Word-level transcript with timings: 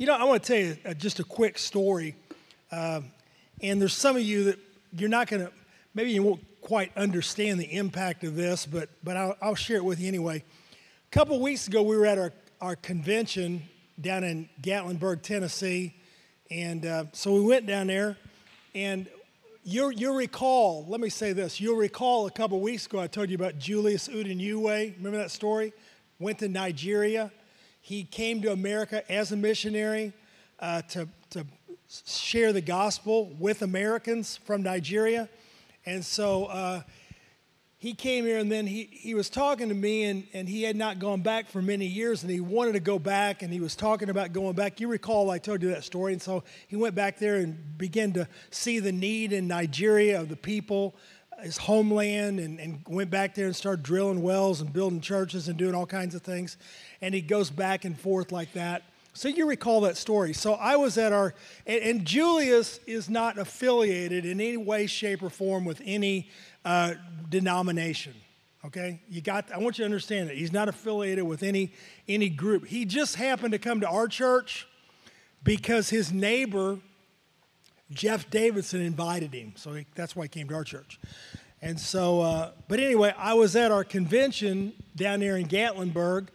You 0.00 0.06
know, 0.06 0.14
I 0.14 0.22
want 0.22 0.44
to 0.44 0.46
tell 0.46 0.64
you 0.64 0.76
uh, 0.86 0.94
just 0.94 1.18
a 1.18 1.24
quick 1.24 1.58
story. 1.58 2.14
Um, 2.70 3.06
and 3.60 3.80
there's 3.80 3.94
some 3.94 4.14
of 4.14 4.22
you 4.22 4.44
that 4.44 4.60
you're 4.96 5.08
not 5.08 5.26
going 5.26 5.44
to, 5.44 5.52
maybe 5.92 6.12
you 6.12 6.22
won't 6.22 6.44
quite 6.60 6.96
understand 6.96 7.58
the 7.58 7.64
impact 7.64 8.22
of 8.22 8.36
this, 8.36 8.64
but, 8.64 8.90
but 9.02 9.16
I'll, 9.16 9.36
I'll 9.42 9.54
share 9.56 9.78
it 9.78 9.84
with 9.84 9.98
you 9.98 10.06
anyway. 10.06 10.36
A 10.36 11.10
couple 11.10 11.40
weeks 11.40 11.66
ago, 11.66 11.82
we 11.82 11.96
were 11.96 12.06
at 12.06 12.16
our, 12.16 12.32
our 12.60 12.76
convention 12.76 13.64
down 14.00 14.22
in 14.22 14.48
Gatlinburg, 14.62 15.22
Tennessee. 15.22 15.96
And 16.48 16.86
uh, 16.86 17.06
so 17.12 17.34
we 17.34 17.40
went 17.40 17.66
down 17.66 17.88
there, 17.88 18.16
and 18.76 19.08
you'll, 19.64 19.90
you'll 19.90 20.14
recall, 20.14 20.86
let 20.86 21.00
me 21.00 21.08
say 21.08 21.32
this, 21.32 21.60
you'll 21.60 21.76
recall 21.76 22.28
a 22.28 22.30
couple 22.30 22.60
weeks 22.60 22.86
ago 22.86 23.00
I 23.00 23.08
told 23.08 23.30
you 23.30 23.34
about 23.34 23.58
Julius 23.58 24.06
Odunuwe. 24.06 24.96
Remember 24.96 25.18
that 25.18 25.32
story? 25.32 25.72
Went 26.20 26.38
to 26.38 26.48
Nigeria. 26.48 27.32
He 27.88 28.04
came 28.04 28.42
to 28.42 28.52
America 28.52 29.10
as 29.10 29.32
a 29.32 29.36
missionary 29.36 30.12
uh, 30.60 30.82
to, 30.90 31.08
to 31.30 31.46
share 32.04 32.52
the 32.52 32.60
gospel 32.60 33.34
with 33.38 33.62
Americans 33.62 34.36
from 34.44 34.62
Nigeria. 34.62 35.26
And 35.86 36.04
so 36.04 36.44
uh, 36.44 36.82
he 37.78 37.94
came 37.94 38.26
here 38.26 38.36
and 38.36 38.52
then 38.52 38.66
he, 38.66 38.90
he 38.92 39.14
was 39.14 39.30
talking 39.30 39.70
to 39.70 39.74
me 39.74 40.04
and, 40.04 40.26
and 40.34 40.46
he 40.46 40.64
had 40.64 40.76
not 40.76 40.98
gone 40.98 41.22
back 41.22 41.48
for 41.48 41.62
many 41.62 41.86
years 41.86 42.22
and 42.22 42.30
he 42.30 42.40
wanted 42.40 42.72
to 42.72 42.80
go 42.80 42.98
back 42.98 43.42
and 43.42 43.50
he 43.50 43.58
was 43.58 43.74
talking 43.74 44.10
about 44.10 44.34
going 44.34 44.54
back 44.54 44.80
you 44.80 44.88
recall 44.88 45.30
i 45.30 45.38
told 45.38 45.62
you 45.62 45.70
that 45.70 45.84
story 45.84 46.12
and 46.12 46.20
so 46.20 46.42
he 46.66 46.74
went 46.74 46.94
back 46.94 47.18
there 47.18 47.36
and 47.36 47.78
began 47.78 48.12
to 48.12 48.28
see 48.50 48.80
the 48.80 48.90
need 48.90 49.32
in 49.32 49.46
nigeria 49.46 50.20
of 50.20 50.28
the 50.28 50.36
people 50.36 50.94
his 51.42 51.56
homeland 51.56 52.40
and, 52.40 52.58
and 52.58 52.82
went 52.88 53.10
back 53.10 53.34
there 53.34 53.46
and 53.46 53.56
started 53.56 53.82
drilling 53.82 54.22
wells 54.22 54.60
and 54.60 54.72
building 54.72 55.00
churches 55.00 55.48
and 55.48 55.56
doing 55.56 55.74
all 55.74 55.86
kinds 55.86 56.14
of 56.14 56.22
things 56.22 56.56
and 57.00 57.14
he 57.14 57.20
goes 57.20 57.50
back 57.50 57.84
and 57.84 57.98
forth 57.98 58.32
like 58.32 58.52
that 58.52 58.82
so 59.12 59.28
you 59.28 59.46
recall 59.46 59.80
that 59.80 59.96
story 59.96 60.32
so 60.32 60.54
i 60.54 60.76
was 60.76 60.98
at 60.98 61.12
our 61.12 61.34
and, 61.66 61.82
and 61.82 62.04
julius 62.04 62.80
is 62.86 63.08
not 63.08 63.38
affiliated 63.38 64.24
in 64.24 64.40
any 64.40 64.56
way 64.56 64.86
shape 64.86 65.22
or 65.22 65.30
form 65.30 65.64
with 65.64 65.80
any 65.84 66.28
uh, 66.68 66.94
denomination. 67.30 68.14
Okay, 68.64 69.00
you 69.08 69.22
got. 69.22 69.50
I 69.52 69.58
want 69.58 69.78
you 69.78 69.82
to 69.82 69.86
understand 69.86 70.28
that 70.28 70.36
he's 70.36 70.52
not 70.52 70.68
affiliated 70.68 71.24
with 71.24 71.42
any 71.42 71.72
any 72.06 72.28
group. 72.28 72.66
He 72.66 72.84
just 72.84 73.14
happened 73.14 73.52
to 73.52 73.58
come 73.58 73.80
to 73.80 73.88
our 73.88 74.06
church 74.06 74.66
because 75.42 75.88
his 75.88 76.12
neighbor 76.12 76.78
Jeff 77.90 78.28
Davidson 78.30 78.80
invited 78.80 79.34
him. 79.34 79.52
So 79.56 79.74
he, 79.74 79.86
that's 79.94 80.14
why 80.14 80.24
he 80.24 80.28
came 80.28 80.48
to 80.48 80.54
our 80.54 80.64
church. 80.64 80.98
And 81.60 81.78
so, 81.78 82.20
uh, 82.20 82.50
but 82.68 82.78
anyway, 82.78 83.12
I 83.16 83.34
was 83.34 83.56
at 83.56 83.72
our 83.72 83.84
convention 83.84 84.72
down 84.94 85.20
there 85.20 85.36
in 85.36 85.46
Gatlinburg, 85.46 86.28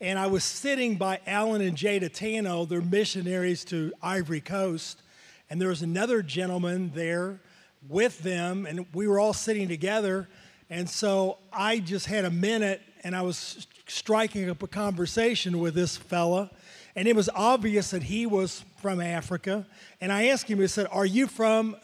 and 0.00 0.18
I 0.18 0.26
was 0.26 0.42
sitting 0.42 0.96
by 0.96 1.20
Alan 1.26 1.60
and 1.60 1.76
Jada 1.76 2.08
Tano. 2.08 2.66
They're 2.66 2.80
missionaries 2.80 3.64
to 3.66 3.92
Ivory 4.02 4.40
Coast, 4.40 5.02
and 5.50 5.60
there 5.60 5.68
was 5.68 5.82
another 5.82 6.22
gentleman 6.22 6.92
there 6.94 7.40
with 7.88 8.20
them, 8.20 8.64
and 8.64 8.86
we 8.94 9.06
were 9.06 9.20
all 9.20 9.34
sitting 9.34 9.68
together. 9.68 10.28
And 10.70 10.88
so 10.88 11.38
I 11.52 11.80
just 11.80 12.06
had 12.06 12.24
a 12.24 12.30
minute, 12.30 12.80
and 13.04 13.14
I 13.14 13.22
was 13.22 13.66
striking 13.86 14.48
up 14.48 14.62
a 14.62 14.68
conversation 14.68 15.58
with 15.58 15.74
this 15.74 15.96
fella, 15.96 16.50
and 16.96 17.06
it 17.06 17.14
was 17.14 17.28
obvious 17.34 17.90
that 17.90 18.04
he 18.04 18.24
was 18.24 18.64
from 18.80 19.00
Africa. 19.00 19.66
And 20.00 20.12
I 20.12 20.28
asked 20.28 20.48
him, 20.48 20.60
I 20.60 20.66
said, 20.66 20.86
Are 20.90 21.06
you 21.06 21.26
from 21.26 21.76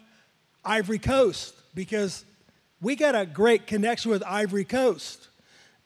Ivory 0.64 0.98
Coast? 0.98 1.54
Because 1.74 2.24
we 2.80 2.96
got 2.96 3.14
a 3.14 3.26
great 3.26 3.66
connection 3.66 4.10
with 4.10 4.22
Ivory 4.26 4.64
Coast. 4.64 5.28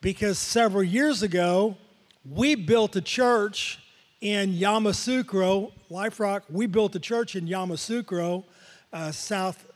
Because 0.01 0.39
several 0.39 0.83
years 0.83 1.23
ago, 1.23 1.77
we 2.25 2.55
built 2.55 2.97
a 2.97 3.01
church 3.01 3.79
in 4.21 4.55
Yamoussoukro, 4.55 5.73
Life 5.91 6.21
Rock. 6.21 6.45
We 6.49 6.67
built 6.67 6.95
a 6.95 7.01
church 7.01 7.37
in 7.37 7.47
Yamoussoukro, 7.47 8.45
uh, 8.93 9.13
south 9.13 9.67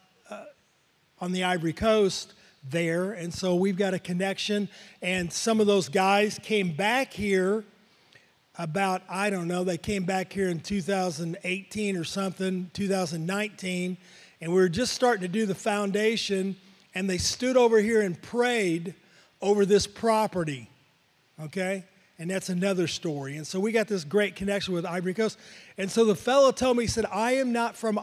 on 1.20 1.32
the 1.32 1.44
Ivory 1.44 1.72
Coast 1.72 2.34
there. 2.68 3.12
And 3.12 3.32
so 3.32 3.54
we've 3.54 3.76
got 3.76 3.94
a 3.94 3.98
connection. 3.98 4.68
And 5.00 5.32
some 5.32 5.60
of 5.60 5.66
those 5.66 5.88
guys 5.88 6.38
came 6.42 6.72
back 6.76 7.12
here 7.12 7.64
about, 8.56 9.02
I 9.08 9.30
don't 9.30 9.48
know, 9.48 9.64
they 9.64 9.78
came 9.78 10.04
back 10.04 10.32
here 10.32 10.48
in 10.48 10.60
2018 10.60 11.96
or 11.96 12.04
something, 12.04 12.70
2019. 12.72 13.96
And 14.40 14.52
we 14.52 14.60
were 14.60 14.68
just 14.68 14.92
starting 14.92 15.22
to 15.22 15.28
do 15.28 15.46
the 15.46 15.54
foundation. 15.54 16.56
And 16.94 17.10
they 17.10 17.18
stood 17.18 17.56
over 17.56 17.80
here 17.80 18.00
and 18.00 18.20
prayed 18.20 18.94
over 19.42 19.66
this 19.66 19.86
property. 19.86 20.68
Okay? 21.42 21.84
And 22.18 22.30
that's 22.30 22.48
another 22.48 22.86
story. 22.86 23.36
And 23.36 23.46
so 23.46 23.58
we 23.58 23.72
got 23.72 23.88
this 23.88 24.04
great 24.04 24.36
connection 24.36 24.72
with 24.72 24.86
Ivory 24.86 25.14
Coast. 25.14 25.36
And 25.76 25.90
so 25.90 26.04
the 26.04 26.14
fellow 26.14 26.52
told 26.52 26.76
me, 26.76 26.84
he 26.84 26.88
said, 26.88 27.06
I 27.06 27.32
am 27.32 27.52
not 27.52 27.76
from 27.76 27.98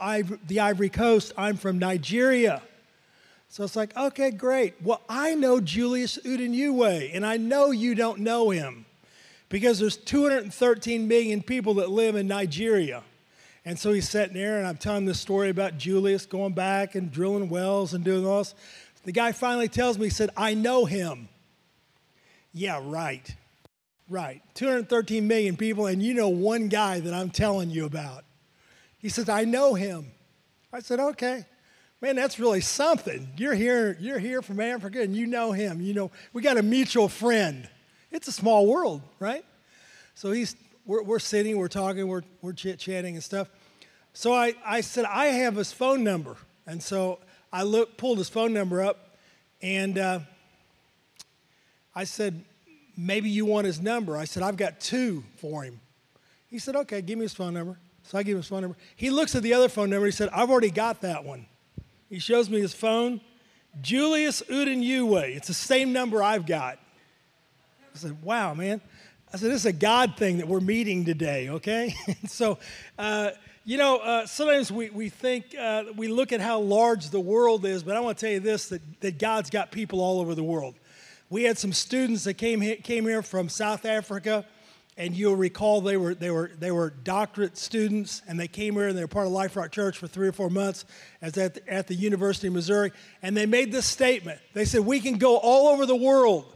the 0.47 0.59
Ivory 0.59 0.89
Coast, 0.89 1.31
I'm 1.37 1.55
from 1.55 1.79
Nigeria. 1.79 2.61
So 3.47 3.63
it's 3.63 3.75
like, 3.77 3.95
okay, 3.95 4.31
great. 4.31 4.75
Well, 4.81 5.01
I 5.07 5.35
know 5.35 5.61
Julius 5.61 6.17
Odunuwe, 6.25 7.11
and 7.13 7.25
I 7.25 7.37
know 7.37 7.71
you 7.71 7.95
don't 7.95 8.19
know 8.19 8.49
him 8.49 8.85
because 9.51 9.79
there's 9.79 9.97
213 9.97 11.07
million 11.09 11.43
people 11.43 11.75
that 11.75 11.89
live 11.91 12.15
in 12.15 12.25
Nigeria. 12.25 13.03
And 13.65 13.77
so 13.77 13.91
he's 13.91 14.09
sitting 14.09 14.33
there, 14.33 14.57
and 14.57 14.65
I'm 14.65 14.77
telling 14.77 15.05
this 15.05 15.19
story 15.19 15.49
about 15.49 15.77
Julius 15.77 16.25
going 16.25 16.53
back 16.53 16.95
and 16.95 17.11
drilling 17.11 17.49
wells 17.49 17.93
and 17.93 18.03
doing 18.03 18.25
all 18.25 18.39
this. 18.39 18.55
The 19.03 19.11
guy 19.11 19.33
finally 19.33 19.67
tells 19.67 19.99
me, 19.99 20.05
he 20.05 20.09
said, 20.09 20.29
I 20.37 20.53
know 20.53 20.85
him. 20.85 21.27
Yeah, 22.53 22.79
right. 22.81 23.35
Right. 24.09 24.41
213 24.55 25.27
million 25.27 25.57
people, 25.57 25.85
and 25.85 26.01
you 26.01 26.13
know 26.13 26.29
one 26.29 26.69
guy 26.69 27.01
that 27.01 27.13
I'm 27.13 27.29
telling 27.29 27.69
you 27.69 27.85
about. 27.85 28.23
He 28.99 29.09
says, 29.09 29.27
I 29.27 29.43
know 29.43 29.73
him. 29.73 30.11
I 30.71 30.79
said, 30.79 30.99
okay. 30.99 31.45
Man, 31.99 32.15
that's 32.15 32.39
really 32.39 32.61
something. 32.61 33.27
You're 33.35 33.53
here, 33.53 33.97
you're 33.99 34.17
here 34.17 34.41
from 34.41 34.59
Africa 34.59 35.01
and 35.01 35.15
you 35.15 35.27
know 35.27 35.51
him. 35.51 35.81
You 35.81 35.93
know, 35.93 36.11
we 36.33 36.41
got 36.41 36.57
a 36.57 36.63
mutual 36.63 37.09
friend. 37.09 37.69
It's 38.11 38.27
a 38.27 38.31
small 38.31 38.67
world, 38.67 39.01
right? 39.19 39.45
So 40.15 40.31
he's 40.31 40.55
we're, 40.85 41.03
we're 41.03 41.19
sitting, 41.19 41.57
we're 41.57 41.67
talking, 41.67 42.07
we're, 42.07 42.23
we're 42.41 42.53
chit-chatting 42.53 43.15
and 43.15 43.23
stuff. 43.23 43.49
So 44.13 44.33
I, 44.33 44.55
I 44.65 44.81
said, 44.81 45.05
I 45.05 45.27
have 45.27 45.55
his 45.55 45.71
phone 45.71 46.03
number. 46.03 46.35
And 46.67 46.81
so 46.81 47.19
I 47.51 47.63
look, 47.63 47.97
pulled 47.97 48.17
his 48.17 48.29
phone 48.29 48.53
number 48.53 48.81
up 48.81 49.15
and 49.61 49.97
uh, 49.97 50.19
I 51.95 52.03
said, 52.03 52.43
maybe 52.97 53.29
you 53.29 53.45
want 53.45 53.65
his 53.67 53.79
number. 53.81 54.17
I 54.17 54.25
said, 54.25 54.43
I've 54.43 54.57
got 54.57 54.79
two 54.79 55.23
for 55.37 55.63
him. 55.63 55.79
He 56.49 56.59
said, 56.59 56.75
okay, 56.75 57.01
give 57.01 57.17
me 57.17 57.23
his 57.23 57.33
phone 57.33 57.53
number. 57.53 57.77
So 58.03 58.17
I 58.17 58.23
give 58.23 58.33
him 58.33 58.37
his 58.37 58.47
phone 58.47 58.61
number. 58.61 58.77
He 58.95 59.09
looks 59.09 59.35
at 59.35 59.43
the 59.43 59.53
other 59.53 59.69
phone 59.69 59.89
number. 59.89 60.05
He 60.05 60.11
said, 60.11 60.29
I've 60.33 60.49
already 60.49 60.71
got 60.71 61.01
that 61.01 61.23
one. 61.23 61.45
He 62.09 62.19
shows 62.19 62.49
me 62.49 62.59
his 62.59 62.73
phone. 62.73 63.21
Julius 63.81 64.41
Odunuwe. 64.49 65.35
It's 65.35 65.47
the 65.47 65.53
same 65.53 65.93
number 65.93 66.21
I've 66.21 66.45
got. 66.45 66.79
I 67.93 67.97
said, 67.97 68.21
wow, 68.23 68.53
man. 68.53 68.81
I 69.33 69.37
said, 69.37 69.51
this 69.51 69.61
is 69.61 69.65
a 69.65 69.73
God 69.73 70.17
thing 70.17 70.37
that 70.37 70.47
we're 70.47 70.59
meeting 70.59 71.05
today, 71.05 71.49
okay? 71.49 71.95
so, 72.27 72.57
uh, 72.97 73.31
you 73.63 73.77
know, 73.77 73.97
uh, 73.97 74.25
sometimes 74.25 74.71
we, 74.71 74.89
we 74.89 75.09
think, 75.09 75.55
uh, 75.57 75.85
we 75.95 76.07
look 76.07 76.31
at 76.31 76.41
how 76.41 76.59
large 76.59 77.09
the 77.09 77.19
world 77.19 77.65
is, 77.65 77.83
but 77.83 77.95
I 77.95 77.99
want 77.99 78.17
to 78.17 78.25
tell 78.25 78.33
you 78.33 78.39
this 78.39 78.69
that, 78.69 78.81
that 79.01 79.19
God's 79.19 79.49
got 79.49 79.71
people 79.71 80.01
all 80.01 80.19
over 80.19 80.35
the 80.35 80.43
world. 80.43 80.75
We 81.29 81.43
had 81.43 81.57
some 81.57 81.71
students 81.71 82.25
that 82.25 82.33
came, 82.33 82.61
came 82.81 83.05
here 83.05 83.21
from 83.21 83.47
South 83.47 83.85
Africa 83.85 84.45
and 84.97 85.15
you'll 85.15 85.35
recall 85.35 85.79
they 85.79 85.95
were, 85.95 86.13
they 86.13 86.29
were, 86.29 86.51
they 86.59 86.71
were 86.71 86.89
doctorate 86.89 87.57
students 87.57 88.21
and 88.27 88.39
they 88.39 88.47
came 88.47 88.73
here 88.73 88.89
and 88.89 88.97
they 88.97 89.03
were 89.03 89.07
part 89.07 89.25
of 89.25 89.31
Life 89.31 89.55
Rock 89.55 89.71
Church 89.71 89.97
for 89.97 90.07
three 90.07 90.27
or 90.27 90.33
four 90.33 90.49
months 90.49 90.83
as 91.21 91.37
at 91.37 91.53
the, 91.53 91.69
at 91.73 91.87
the 91.87 91.95
University 91.95 92.47
of 92.47 92.53
Missouri. 92.53 92.91
And 93.21 93.35
they 93.35 93.45
made 93.45 93.71
this 93.71 93.85
statement. 93.85 94.41
They 94.53 94.65
said, 94.65 94.81
We 94.81 94.99
can 94.99 95.17
go 95.17 95.37
all 95.37 95.69
over 95.69 95.85
the 95.85 95.95
world 95.95 96.53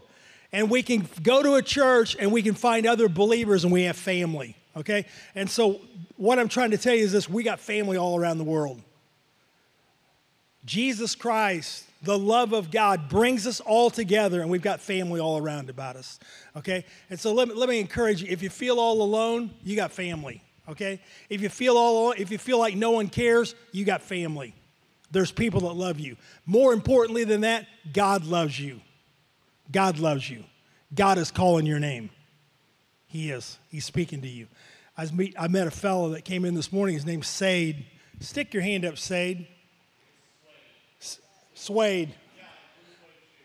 and 0.55 0.69
we 0.69 0.81
can 0.81 1.05
go 1.21 1.43
to 1.43 1.55
a 1.55 1.61
church 1.61 2.16
and 2.17 2.31
we 2.31 2.41
can 2.41 2.53
find 2.53 2.88
other 2.88 3.09
believers 3.09 3.66
and 3.66 3.73
we 3.73 3.83
have 3.83 3.97
family. 3.97 4.55
Okay? 4.77 5.05
And 5.35 5.49
so 5.49 5.81
what 6.16 6.39
I'm 6.39 6.47
trying 6.47 6.71
to 6.71 6.77
tell 6.77 6.96
you 6.96 7.03
is 7.03 7.11
this 7.11 7.29
we 7.29 7.43
got 7.43 7.59
family 7.59 7.97
all 7.97 8.17
around 8.17 8.37
the 8.37 8.46
world. 8.46 8.81
Jesus 10.66 11.13
Christ 11.13 11.84
the 12.02 12.17
love 12.17 12.53
of 12.53 12.69
God 12.69 13.09
brings 13.09 13.47
us 13.47 13.59
all 13.59 13.90
together, 13.90 14.41
and 14.41 14.49
we've 14.49 14.61
got 14.61 14.79
family 14.79 15.19
all 15.19 15.40
around 15.40 15.72
about 15.72 15.96
us. 15.96 16.19
Okay? 16.55 16.85
And 17.09 17.19
so 17.19 17.34
let 17.34 17.47
me, 17.47 17.55
let 17.55 17.67
me 17.67 17.79
encourage 17.79 18.22
you 18.22 18.28
if 18.29 18.43
you 18.43 18.49
feel 18.49 18.79
all 18.79 19.01
alone, 19.01 19.49
you 19.63 19.75
got 19.75 19.91
family. 19.91 20.43
Okay? 20.69 21.01
If 21.29 21.41
you 21.41 21.49
feel 21.49 21.78
all 21.78 22.11
if 22.11 22.31
you 22.31 22.37
feel 22.37 22.59
like 22.59 22.75
no 22.75 22.91
one 22.91 23.09
cares, 23.09 23.55
you 23.72 23.85
got 23.85 24.03
family. 24.03 24.53
There's 25.09 25.31
people 25.31 25.61
that 25.61 25.73
love 25.73 25.99
you. 25.99 26.16
More 26.46 26.73
importantly 26.73 27.23
than 27.23 27.41
that, 27.41 27.66
God 27.91 28.23
loves 28.25 28.59
you. 28.59 28.81
God 29.72 30.00
loves 30.00 30.29
you. 30.29 30.44
God 30.94 31.17
is 31.17 31.32
calling 31.32 31.66
your 31.66 31.79
name. 31.79 32.09
He 33.08 33.32
is. 33.32 33.58
He's 33.70 33.85
speaking 33.85 34.22
to 34.22 34.28
you. 34.28 34.47
I, 34.97 35.06
meet, 35.12 35.35
I 35.38 35.47
met 35.47 35.67
a 35.67 35.72
fellow 35.72 36.09
that 36.09 36.23
came 36.23 36.46
in 36.46 36.53
this 36.53 36.72
morning. 36.72 36.96
His 36.96 37.06
name's 37.06 37.28
Sade. 37.28 37.85
Stick 38.20 38.53
your 38.53 38.64
hand 38.64 38.85
up, 38.85 38.97
Sade. 38.97 39.47
Suede. 41.53 42.14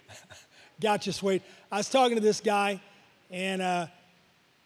gotcha, 0.81 1.13
Suede. 1.13 1.43
I 1.71 1.79
was 1.79 1.89
talking 1.89 2.17
to 2.17 2.23
this 2.23 2.41
guy, 2.41 2.81
and 3.31 3.63
uh, 3.63 3.87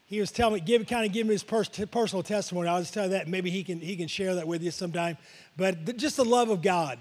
he 0.07 0.21
was 0.21 0.31
telling 0.31 0.55
me, 0.55 0.61
give, 0.61 0.87
kind 0.87 1.07
of 1.07 1.13
giving 1.13 1.29
me 1.29 1.35
his 1.35 1.43
pers- 1.43 1.69
personal 1.69 2.23
testimony. 2.23 2.69
I'll 2.69 2.81
just 2.81 2.95
tell 2.95 3.05
you 3.05 3.11
that. 3.11 3.29
Maybe 3.29 3.51
he 3.51 3.65
can, 3.65 3.81
he 3.81 3.97
can 3.97 4.09
share 4.09 4.35
that 4.37 4.47
with 4.47 4.63
you 4.63 4.71
sometime. 4.71 5.17
But 5.57 5.87
the, 5.87 5.93
just 5.93 6.17
the 6.17 6.25
love 6.25 6.51
of 6.51 6.63
God, 6.63 6.99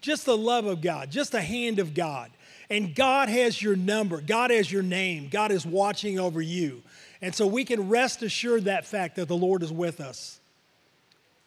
just 0.00 0.24
the 0.24 0.36
love 0.36 0.66
of 0.66 0.80
God, 0.80 1.10
just 1.10 1.32
the 1.32 1.42
hand 1.42 1.78
of 1.78 1.94
God. 1.94 2.30
And 2.70 2.94
God 2.94 3.28
has 3.28 3.60
your 3.60 3.74
number, 3.74 4.20
God 4.20 4.52
has 4.52 4.70
your 4.70 4.84
name, 4.84 5.28
God 5.28 5.50
is 5.50 5.66
watching 5.66 6.20
over 6.20 6.40
you. 6.40 6.82
And 7.20 7.34
so 7.34 7.46
we 7.46 7.64
can 7.64 7.88
rest 7.88 8.22
assured 8.22 8.64
that 8.64 8.86
fact 8.86 9.16
that 9.16 9.28
the 9.28 9.36
Lord 9.36 9.62
is 9.62 9.72
with 9.72 10.00
us. 10.00 10.40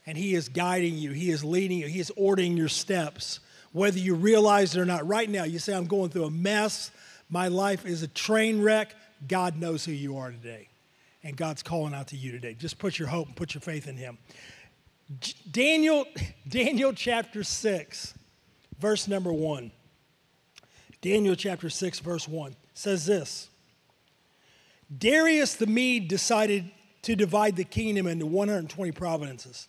And 0.05 0.17
He 0.17 0.35
is 0.35 0.49
guiding 0.49 0.97
you, 0.97 1.11
He 1.11 1.31
is 1.31 1.43
leading 1.43 1.79
you, 1.79 1.87
He 1.87 2.01
is 2.01 2.11
ordering 2.17 2.57
your 2.57 2.67
steps, 2.67 3.39
whether 3.71 3.97
you 3.97 4.15
realize 4.15 4.75
it 4.75 4.81
or 4.81 4.85
not. 4.85 5.07
Right 5.07 5.29
now, 5.29 5.45
you 5.45 5.59
say, 5.59 5.73
I'm 5.73 5.87
going 5.87 6.09
through 6.09 6.25
a 6.25 6.31
mess, 6.31 6.91
my 7.29 7.47
life 7.47 7.85
is 7.85 8.03
a 8.03 8.07
train 8.07 8.61
wreck. 8.61 8.93
God 9.27 9.55
knows 9.57 9.85
who 9.85 9.93
you 9.93 10.17
are 10.17 10.29
today. 10.29 10.67
And 11.23 11.37
God's 11.37 11.63
calling 11.63 11.93
out 11.93 12.07
to 12.07 12.17
you 12.17 12.33
today. 12.33 12.53
Just 12.53 12.77
put 12.77 12.99
your 12.99 13.07
hope 13.07 13.27
and 13.27 13.35
put 13.35 13.53
your 13.53 13.61
faith 13.61 13.87
in 13.87 13.95
Him. 13.95 14.17
Daniel, 15.49 16.05
Daniel 16.47 16.91
chapter 16.91 17.43
6, 17.43 18.13
verse 18.77 19.07
number 19.07 19.31
1. 19.31 19.71
Daniel 21.03 21.35
chapter 21.35 21.69
6, 21.69 21.99
verse 21.99 22.29
1 22.29 22.55
says 22.73 23.05
this 23.05 23.49
Darius 24.97 25.55
the 25.55 25.67
Mede 25.67 26.07
decided 26.07 26.71
to 27.01 27.15
divide 27.17 27.57
the 27.57 27.65
kingdom 27.65 28.07
into 28.07 28.25
120 28.25 28.91
provinces. 28.93 29.67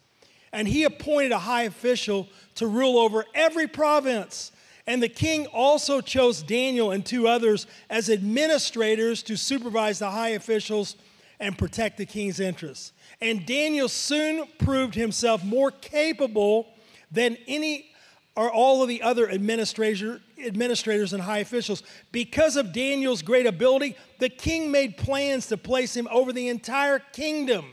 And 0.52 0.68
he 0.68 0.84
appointed 0.84 1.32
a 1.32 1.38
high 1.38 1.64
official 1.64 2.28
to 2.54 2.68
rule 2.68 2.98
over 2.98 3.24
every 3.34 3.66
province. 3.66 4.52
And 4.86 5.02
the 5.02 5.08
king 5.08 5.46
also 5.46 6.00
chose 6.00 6.40
Daniel 6.40 6.92
and 6.92 7.04
two 7.04 7.26
others 7.26 7.66
as 7.90 8.08
administrators 8.08 9.24
to 9.24 9.36
supervise 9.36 9.98
the 9.98 10.10
high 10.10 10.30
officials 10.30 10.94
and 11.40 11.58
protect 11.58 11.96
the 11.96 12.06
king's 12.06 12.38
interests. 12.38 12.92
And 13.20 13.44
Daniel 13.44 13.88
soon 13.88 14.46
proved 14.58 14.94
himself 14.94 15.42
more 15.42 15.72
capable 15.72 16.68
than 17.10 17.36
any 17.48 17.93
or 18.36 18.50
all 18.50 18.82
of 18.82 18.88
the 18.88 19.02
other 19.02 19.26
administrator, 19.26 20.20
administrators 20.44 21.12
and 21.12 21.22
high 21.22 21.38
officials. 21.38 21.82
Because 22.10 22.56
of 22.56 22.72
Daniel's 22.72 23.22
great 23.22 23.46
ability, 23.46 23.96
the 24.18 24.28
king 24.28 24.70
made 24.70 24.96
plans 24.96 25.46
to 25.48 25.56
place 25.56 25.96
him 25.96 26.08
over 26.10 26.32
the 26.32 26.48
entire 26.48 26.98
kingdom. 26.98 27.66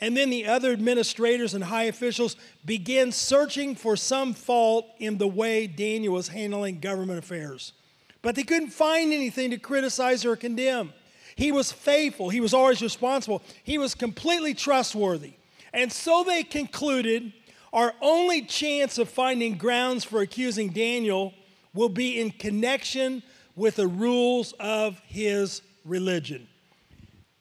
And 0.00 0.16
then 0.16 0.30
the 0.30 0.46
other 0.46 0.72
administrators 0.72 1.52
and 1.52 1.62
high 1.62 1.84
officials 1.84 2.36
began 2.64 3.12
searching 3.12 3.74
for 3.74 3.96
some 3.96 4.32
fault 4.32 4.86
in 4.98 5.18
the 5.18 5.28
way 5.28 5.66
Daniel 5.66 6.14
was 6.14 6.28
handling 6.28 6.80
government 6.80 7.18
affairs. 7.18 7.74
But 8.22 8.34
they 8.34 8.42
couldn't 8.42 8.70
find 8.70 9.12
anything 9.12 9.50
to 9.50 9.58
criticize 9.58 10.24
or 10.24 10.36
condemn. 10.36 10.94
He 11.36 11.52
was 11.52 11.72
faithful, 11.72 12.30
he 12.30 12.40
was 12.40 12.54
always 12.54 12.82
responsible, 12.82 13.42
he 13.62 13.78
was 13.78 13.94
completely 13.94 14.54
trustworthy. 14.54 15.34
And 15.72 15.92
so 15.92 16.24
they 16.24 16.42
concluded 16.42 17.32
our 17.72 17.94
only 18.00 18.42
chance 18.42 18.98
of 18.98 19.08
finding 19.08 19.56
grounds 19.56 20.04
for 20.04 20.20
accusing 20.20 20.70
Daniel 20.70 21.32
will 21.72 21.88
be 21.88 22.20
in 22.20 22.30
connection 22.30 23.22
with 23.54 23.76
the 23.76 23.86
rules 23.86 24.52
of 24.58 24.98
his 25.06 25.62
religion. 25.84 26.48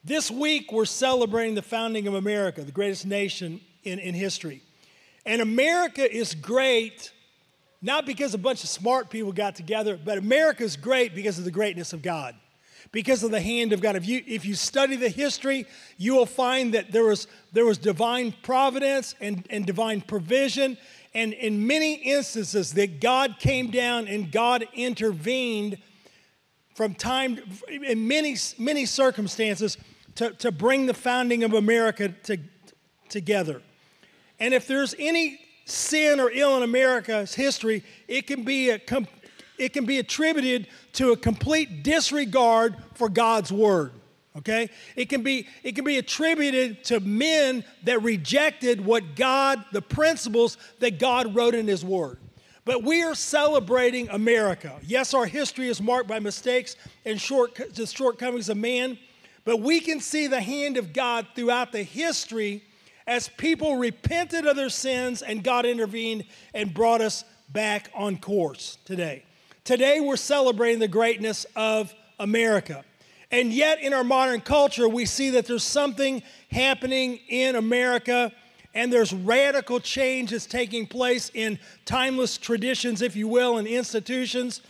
This 0.04 0.30
week, 0.30 0.72
we're 0.72 0.86
celebrating 0.86 1.56
the 1.56 1.62
founding 1.62 2.08
of 2.08 2.14
America, 2.14 2.64
the 2.64 2.72
greatest 2.72 3.06
nation 3.06 3.60
in, 3.84 4.00
in 4.00 4.14
history. 4.14 4.62
And 5.26 5.42
America 5.42 6.10
is 6.10 6.36
great 6.36 7.12
not 7.82 8.06
because 8.06 8.34
a 8.34 8.38
bunch 8.38 8.64
of 8.64 8.70
smart 8.70 9.10
people 9.10 9.32
got 9.32 9.56
together, 9.56 9.98
but 10.04 10.18
America 10.18 10.64
is 10.64 10.76
great 10.76 11.16
because 11.16 11.38
of 11.38 11.46
the 11.46 11.52
greatness 11.52 11.94
of 11.94 12.02
God, 12.02 12.36
because 12.92 13.24
of 13.24 13.32
the 13.32 13.42
hand 13.42 13.74
of 13.74 13.82
God. 13.82 13.96
If 13.96 14.08
you, 14.08 14.24
if 14.26 14.46
you 14.46 14.56
study 14.56 14.96
the 14.96 15.10
history, 15.10 15.66
you 15.98 16.16
will 16.16 16.26
find 16.26 16.74
that 16.74 16.92
there 16.92 17.06
was, 17.06 17.28
there 17.54 17.66
was 17.66 17.78
divine 17.78 18.34
providence 18.44 19.16
and, 19.20 19.46
and 19.50 19.66
divine 19.66 20.02
provision. 20.02 20.78
And 21.14 21.34
in 21.34 21.66
many 21.66 21.96
instances, 21.96 22.74
that 22.74 23.02
God 23.02 23.36
came 23.40 23.72
down 23.72 24.08
and 24.08 24.32
God 24.32 24.68
intervened 24.74 25.78
from 26.76 26.96
time, 26.96 27.40
in 27.70 28.08
many, 28.08 28.38
many 28.58 28.86
circumstances, 28.86 29.78
to, 30.16 30.32
to 30.32 30.52
bring 30.52 30.86
the 30.86 30.94
founding 30.94 31.44
of 31.44 31.54
America 31.54 32.10
to, 32.24 32.38
together. 33.10 33.62
And 34.40 34.54
if 34.54 34.68
there's 34.68 34.96
any 34.98 35.40
sin 35.66 36.20
or 36.20 36.32
ill 36.32 36.58
in 36.58 36.64
America's 36.64 37.36
history, 37.36 37.84
it 38.08 38.28
can 38.28 38.44
be, 38.44 38.70
a, 38.70 38.80
it 39.60 39.74
can 39.74 39.86
be 39.86 40.00
attributed 40.00 40.68
to 40.94 41.12
a 41.12 41.18
complete 41.18 41.84
disregard 41.84 42.76
for 42.96 43.10
God's 43.10 43.52
word. 43.52 43.92
Okay? 44.38 44.70
It 44.96 45.10
can 45.10 45.22
be 45.22 45.48
it 45.64 45.76
can 45.76 45.84
be 45.84 45.98
attributed 45.98 46.84
to 46.86 47.00
men 47.00 47.64
that 47.84 48.02
rejected 48.02 48.84
what 48.84 49.16
God, 49.16 49.64
the 49.72 49.82
principles 49.82 50.58
that 50.80 50.98
God 50.98 51.36
wrote 51.36 51.56
in 51.56 51.68
his 51.68 51.84
word. 51.84 52.20
But 52.66 52.84
we 52.84 53.04
are 53.04 53.16
celebrating 53.16 54.10
America. 54.10 54.80
Yes, 54.84 55.14
our 55.14 55.26
history 55.26 55.70
is 55.70 55.82
marked 55.82 56.08
by 56.08 56.20
mistakes 56.20 56.76
and 57.06 57.20
short, 57.20 57.56
the 57.74 57.86
shortcomings 57.86 58.48
of 58.48 58.58
man, 58.58 58.98
but 59.44 59.58
we 59.58 59.80
can 59.80 60.00
see 60.00 60.28
the 60.28 60.42
hand 60.42 60.78
of 60.78 60.94
God 60.94 61.28
throughout 61.36 61.72
the 61.72 61.84
history 61.84 62.64
as 63.08 63.28
people 63.28 63.78
repented 63.78 64.46
of 64.46 64.56
their 64.56 64.70
sins 64.70 65.24
and 65.24 65.44
God 65.44 65.66
intervened 65.66 66.26
and 66.54 66.72
brought 66.72 67.02
us 67.02 67.24
back 67.50 67.90
on 67.96 68.18
course 68.18 68.78
today. 68.86 69.24
Today, 69.70 70.00
we're 70.00 70.18
celebrating 70.18 70.80
the 70.80 70.88
greatness 70.88 71.46
of 71.56 71.94
America. 72.20 72.84
And 73.30 73.54
yet, 73.54 73.80
in 73.80 73.94
our 73.94 74.04
modern 74.04 74.42
culture, 74.42 74.90
we 74.90 75.06
see 75.06 75.30
that 75.30 75.46
there's 75.46 75.62
something 75.62 76.24
happening 76.50 77.20
in 77.28 77.56
America 77.56 78.32
and 78.74 78.92
there's 78.92 79.14
radical 79.14 79.80
change 79.80 80.32
that's 80.32 80.48
taking 80.48 80.88
place 80.88 81.30
in 81.36 81.60
timeless 81.86 82.40
traditions, 82.40 83.04
if 83.04 83.16
you 83.16 83.28
will, 83.28 83.60
and 83.60 83.68
institutions 83.68 84.62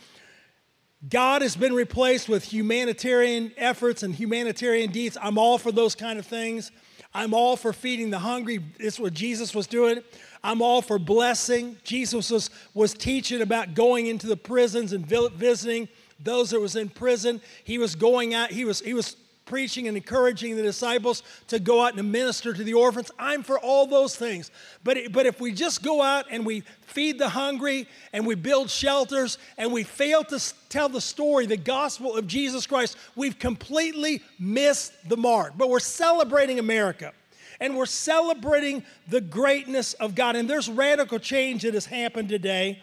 God 1.08 1.40
has 1.40 1.56
been 1.56 1.72
replaced 1.72 2.28
with 2.28 2.44
humanitarian 2.44 3.52
efforts 3.56 4.02
and 4.02 4.14
humanitarian 4.14 4.92
deeds. 4.92 5.16
I'm 5.20 5.38
all 5.38 5.56
for 5.56 5.72
those 5.72 5.94
kind 5.94 6.18
of 6.18 6.26
things. 6.26 6.70
I'm 7.12 7.34
all 7.34 7.56
for 7.56 7.72
feeding 7.72 8.10
the 8.10 8.18
hungry. 8.20 8.60
It's 8.78 9.00
what 9.00 9.14
Jesus 9.14 9.54
was 9.54 9.66
doing. 9.66 10.00
I'm 10.42 10.62
all 10.62 10.80
for 10.80 10.98
blessing. 10.98 11.76
Jesus 11.82 12.30
was, 12.30 12.50
was 12.72 12.94
teaching 12.94 13.42
about 13.42 13.74
going 13.74 14.06
into 14.06 14.26
the 14.26 14.36
prisons 14.36 14.92
and 14.92 15.04
visiting 15.06 15.88
those 16.20 16.50
that 16.50 16.60
was 16.60 16.76
in 16.76 16.88
prison. 16.88 17.40
He 17.64 17.78
was 17.78 17.94
going 17.94 18.34
out, 18.34 18.50
he 18.50 18.64
was, 18.64 18.80
he 18.80 18.94
was 18.94 19.16
preaching 19.50 19.88
and 19.88 19.96
encouraging 19.96 20.56
the 20.56 20.62
disciples 20.62 21.24
to 21.48 21.58
go 21.58 21.84
out 21.84 21.98
and 21.98 22.12
minister 22.12 22.54
to 22.54 22.62
the 22.62 22.72
orphans. 22.72 23.10
I'm 23.18 23.42
for 23.42 23.58
all 23.58 23.84
those 23.84 24.14
things. 24.14 24.52
But, 24.84 24.96
but 25.10 25.26
if 25.26 25.40
we 25.40 25.52
just 25.52 25.82
go 25.82 26.00
out 26.00 26.26
and 26.30 26.46
we 26.46 26.60
feed 26.82 27.18
the 27.18 27.28
hungry 27.28 27.88
and 28.12 28.24
we 28.24 28.36
build 28.36 28.70
shelters 28.70 29.38
and 29.58 29.72
we 29.72 29.82
fail 29.82 30.22
to 30.24 30.40
tell 30.68 30.88
the 30.88 31.00
story, 31.00 31.46
the 31.46 31.56
gospel 31.56 32.16
of 32.16 32.28
Jesus 32.28 32.64
Christ, 32.64 32.96
we've 33.16 33.40
completely 33.40 34.22
missed 34.38 34.92
the 35.08 35.16
mark. 35.16 35.54
But 35.58 35.68
we're 35.68 35.80
celebrating 35.80 36.60
America 36.60 37.12
and 37.58 37.76
we're 37.76 37.86
celebrating 37.86 38.84
the 39.08 39.20
greatness 39.20 39.94
of 39.94 40.14
God. 40.14 40.36
And 40.36 40.48
there's 40.48 40.70
radical 40.70 41.18
change 41.18 41.62
that 41.62 41.74
has 41.74 41.86
happened 41.86 42.28
today. 42.28 42.80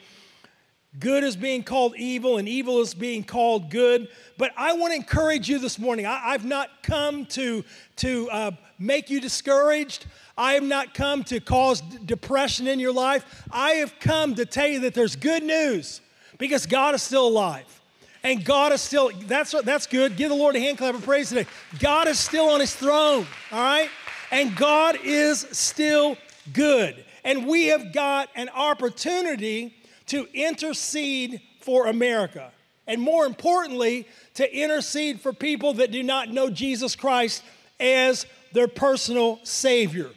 Good 1.00 1.24
is 1.24 1.36
being 1.36 1.64
called 1.64 1.96
evil, 1.98 2.38
and 2.38 2.48
evil 2.48 2.82
is 2.82 2.94
being 2.94 3.24
called 3.24 3.70
good. 3.70 4.08
But 4.38 4.52
I 4.58 4.74
want 4.74 4.92
to 4.92 4.96
encourage 4.96 5.48
you 5.48 5.60
this 5.60 5.78
morning. 5.78 6.06
I, 6.06 6.32
have 6.32 6.46
not 6.46 6.82
come 6.82 7.26
to, 7.28 7.64
to 7.98 8.30
uh, 8.32 8.52
make 8.80 9.10
you 9.10 9.20
discouraged. 9.20 10.06
I 10.38 10.54
have 10.54 10.64
not 10.64 10.94
come 10.94 11.24
to 11.26 11.40
cause 11.40 11.82
d- 11.82 11.98
depression 12.06 12.68
in 12.68 12.80
your 12.80 12.94
life. 12.94 13.44
I 13.52 13.72
have 13.72 14.00
come 14.00 14.36
to 14.36 14.46
tell 14.46 14.68
you 14.68 14.80
that 14.82 14.94
there's 14.94 15.16
good 15.16 15.44
news 15.44 16.02
because 16.38 16.66
God 16.66 16.96
is 16.96 17.04
still 17.04 17.28
alive. 17.28 17.82
And 18.24 18.44
God 18.44 18.72
is 18.72 18.82
still, 18.82 19.12
that's, 19.28 19.52
that's 19.64 19.88
good. 19.88 20.18
Give 20.18 20.30
the 20.30 20.36
Lord 20.36 20.56
a 20.56 20.60
hand 20.60 20.78
clap 20.80 20.96
of 20.96 21.04
praise 21.04 21.30
today. 21.30 21.46
God 21.80 22.08
is 22.08 22.20
still 22.20 22.50
on 22.50 22.60
his 22.60 22.76
throne, 22.76 23.28
all 23.52 23.60
right? 23.60 23.90
And 24.32 24.56
God 24.56 24.98
is 25.04 25.42
still 25.52 26.18
good. 26.54 27.04
And 27.24 27.46
we 27.46 27.68
have 27.68 27.94
got 27.94 28.30
an 28.36 28.50
opportunity 28.50 29.77
to 30.08 30.28
intercede 30.34 31.42
for 31.62 31.88
America. 31.88 32.52
And 32.88 33.02
more 33.02 33.26
importantly, 33.26 34.08
to 34.36 34.56
intercede 34.56 35.20
for 35.20 35.34
people 35.34 35.74
that 35.74 35.92
do 35.92 36.04
not 36.04 36.30
know 36.30 36.50
Jesus 36.50 36.96
Christ 36.96 37.44
as 37.80 38.26
their 38.54 38.68
personal 38.68 39.40
Savior. 39.44 40.10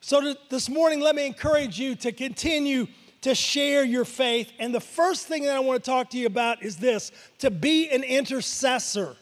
So, 0.00 0.34
this 0.50 0.68
morning, 0.68 1.00
let 1.00 1.14
me 1.14 1.26
encourage 1.26 1.78
you 1.78 1.94
to 1.96 2.12
continue 2.12 2.86
to 3.22 3.34
share 3.34 3.84
your 3.84 4.04
faith. 4.04 4.52
And 4.58 4.74
the 4.74 4.80
first 4.80 5.26
thing 5.26 5.44
that 5.44 5.56
I 5.56 5.60
want 5.60 5.82
to 5.82 5.90
talk 5.90 6.10
to 6.10 6.18
you 6.18 6.26
about 6.26 6.62
is 6.62 6.76
this 6.76 7.10
to 7.38 7.50
be 7.50 7.90
an 7.90 8.04
intercessor. 8.04 9.16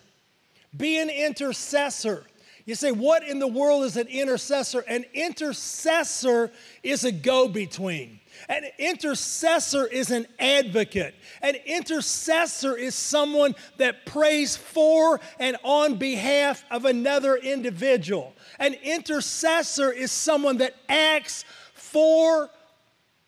Be 0.77 0.99
an 0.99 1.09
intercessor. 1.09 2.25
You 2.67 2.75
say, 2.75 2.93
what 2.93 3.27
in 3.27 3.39
the 3.39 3.49
world 3.49 3.85
is 3.85 3.97
an 3.97 4.09
intercessor? 4.09 4.81
An 4.81 5.05
intercessor 5.15 6.51
is 6.83 7.05
a 7.05 7.13
go 7.13 7.49
between. 7.49 8.21
An 8.49 8.65
intercessor 8.79 9.87
is 9.87 10.11
an 10.11 10.27
advocate. 10.39 11.15
An 11.43 11.55
intercessor 11.67 12.77
is 12.77 12.95
someone 12.95 13.55
that 13.79 14.07
prays 14.07 14.57
for 14.57 15.21
and 15.39 15.57
on 15.63 15.97
behalf 15.97 16.65
of 16.71 16.85
another 16.85 17.37
individual. 17.37 18.35
An 18.59 18.75
intercessor 18.75 19.91
is 19.93 20.13
someone 20.13 20.59
that 20.59 20.75
acts 20.89 21.45
for 21.75 22.51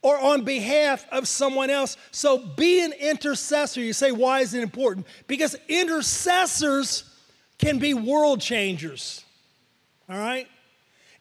or 0.02 0.20
on 0.20 0.44
behalf 0.44 1.04
of 1.10 1.26
someone 1.26 1.70
else. 1.70 1.96
So 2.12 2.38
be 2.38 2.80
an 2.80 2.92
intercessor. 2.92 3.80
You 3.80 3.92
say, 3.92 4.12
why 4.12 4.40
is 4.40 4.54
it 4.54 4.62
important? 4.62 5.06
Because 5.26 5.56
intercessors 5.68 7.04
can 7.58 7.78
be 7.78 7.94
world 7.94 8.40
changers. 8.40 9.24
All 10.08 10.18
right? 10.18 10.46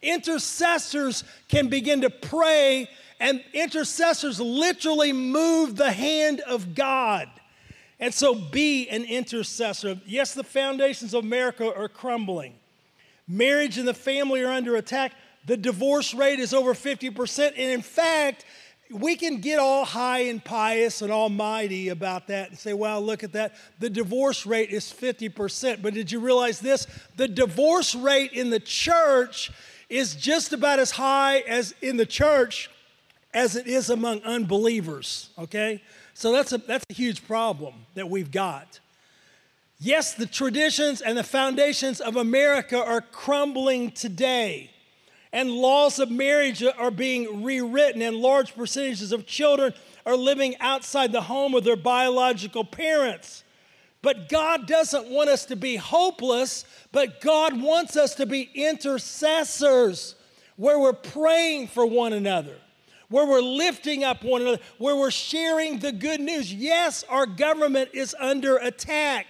Intercessors 0.02 1.24
can 1.48 1.68
begin 1.68 2.02
to 2.02 2.10
pray, 2.10 2.88
and 3.18 3.42
intercessors 3.52 4.40
literally 4.40 5.12
move 5.12 5.76
the 5.76 5.92
hand 5.92 6.40
of 6.40 6.74
God. 6.74 7.28
And 7.98 8.12
so 8.12 8.34
be 8.34 8.88
an 8.88 9.04
intercessor. 9.04 9.98
Yes, 10.04 10.34
the 10.34 10.44
foundations 10.44 11.14
of 11.14 11.24
America 11.24 11.74
are 11.74 11.88
crumbling. 11.88 12.54
Marriage 13.26 13.78
and 13.78 13.88
the 13.88 13.94
family 13.94 14.42
are 14.42 14.52
under 14.52 14.76
attack. 14.76 15.12
The 15.46 15.56
divorce 15.56 16.12
rate 16.12 16.38
is 16.38 16.52
over 16.52 16.74
50%. 16.74 17.46
And 17.48 17.70
in 17.70 17.82
fact, 17.82 18.44
we 18.90 19.16
can 19.16 19.40
get 19.40 19.58
all 19.58 19.84
high 19.84 20.20
and 20.20 20.44
pious 20.44 21.02
and 21.02 21.10
almighty 21.10 21.88
about 21.88 22.28
that 22.28 22.50
and 22.50 22.58
say, 22.58 22.72
well, 22.72 23.00
look 23.00 23.24
at 23.24 23.32
that. 23.32 23.54
The 23.78 23.90
divorce 23.90 24.46
rate 24.46 24.70
is 24.70 24.92
50%. 24.92 25.82
But 25.82 25.94
did 25.94 26.12
you 26.12 26.20
realize 26.20 26.60
this? 26.60 26.86
The 27.16 27.28
divorce 27.28 27.94
rate 27.94 28.32
in 28.32 28.50
the 28.50 28.60
church 28.60 29.50
is 29.88 30.14
just 30.14 30.52
about 30.52 30.78
as 30.78 30.90
high 30.92 31.38
as 31.40 31.74
in 31.80 31.96
the 31.96 32.06
church 32.06 32.70
as 33.36 33.54
it 33.54 33.68
is 33.68 33.90
among 33.90 34.20
unbelievers, 34.22 35.30
okay? 35.38 35.80
So 36.14 36.32
that's 36.32 36.52
a, 36.52 36.58
that's 36.58 36.86
a 36.90 36.94
huge 36.94 37.24
problem 37.28 37.74
that 37.94 38.10
we've 38.10 38.32
got. 38.32 38.80
Yes, 39.78 40.14
the 40.14 40.26
traditions 40.26 41.02
and 41.02 41.16
the 41.16 41.22
foundations 41.22 42.00
of 42.00 42.16
America 42.16 42.82
are 42.82 43.02
crumbling 43.02 43.92
today 43.92 44.70
and 45.36 45.50
laws 45.50 45.98
of 45.98 46.10
marriage 46.10 46.64
are 46.78 46.90
being 46.90 47.44
rewritten, 47.44 48.00
and 48.00 48.16
large 48.16 48.54
percentages 48.54 49.12
of 49.12 49.26
children 49.26 49.74
are 50.06 50.16
living 50.16 50.54
outside 50.60 51.12
the 51.12 51.20
home 51.20 51.54
of 51.54 51.62
their 51.62 51.76
biological 51.76 52.64
parents. 52.64 53.44
But 54.00 54.30
God 54.30 54.66
doesn't 54.66 55.10
want 55.10 55.28
us 55.28 55.44
to 55.46 55.56
be 55.56 55.76
hopeless, 55.76 56.64
but 56.90 57.20
God 57.20 57.60
wants 57.60 57.98
us 57.98 58.14
to 58.14 58.24
be 58.24 58.48
intercessors 58.54 60.14
where 60.56 60.78
we're 60.78 60.94
praying 60.94 61.68
for 61.68 61.84
one 61.84 62.14
another, 62.14 62.56
where 63.08 63.26
we're 63.26 63.40
lifting 63.40 64.04
up 64.04 64.24
one 64.24 64.42
another, 64.42 64.60
where 64.78 64.96
we're 64.96 65.10
sharing 65.10 65.78
the 65.78 65.92
good 65.92 66.20
news. 66.20 66.52
Yes, 66.52 67.04
our 67.08 67.26
government 67.26 67.90
is 67.92 68.14
under 68.18 68.56
attack 68.56 69.26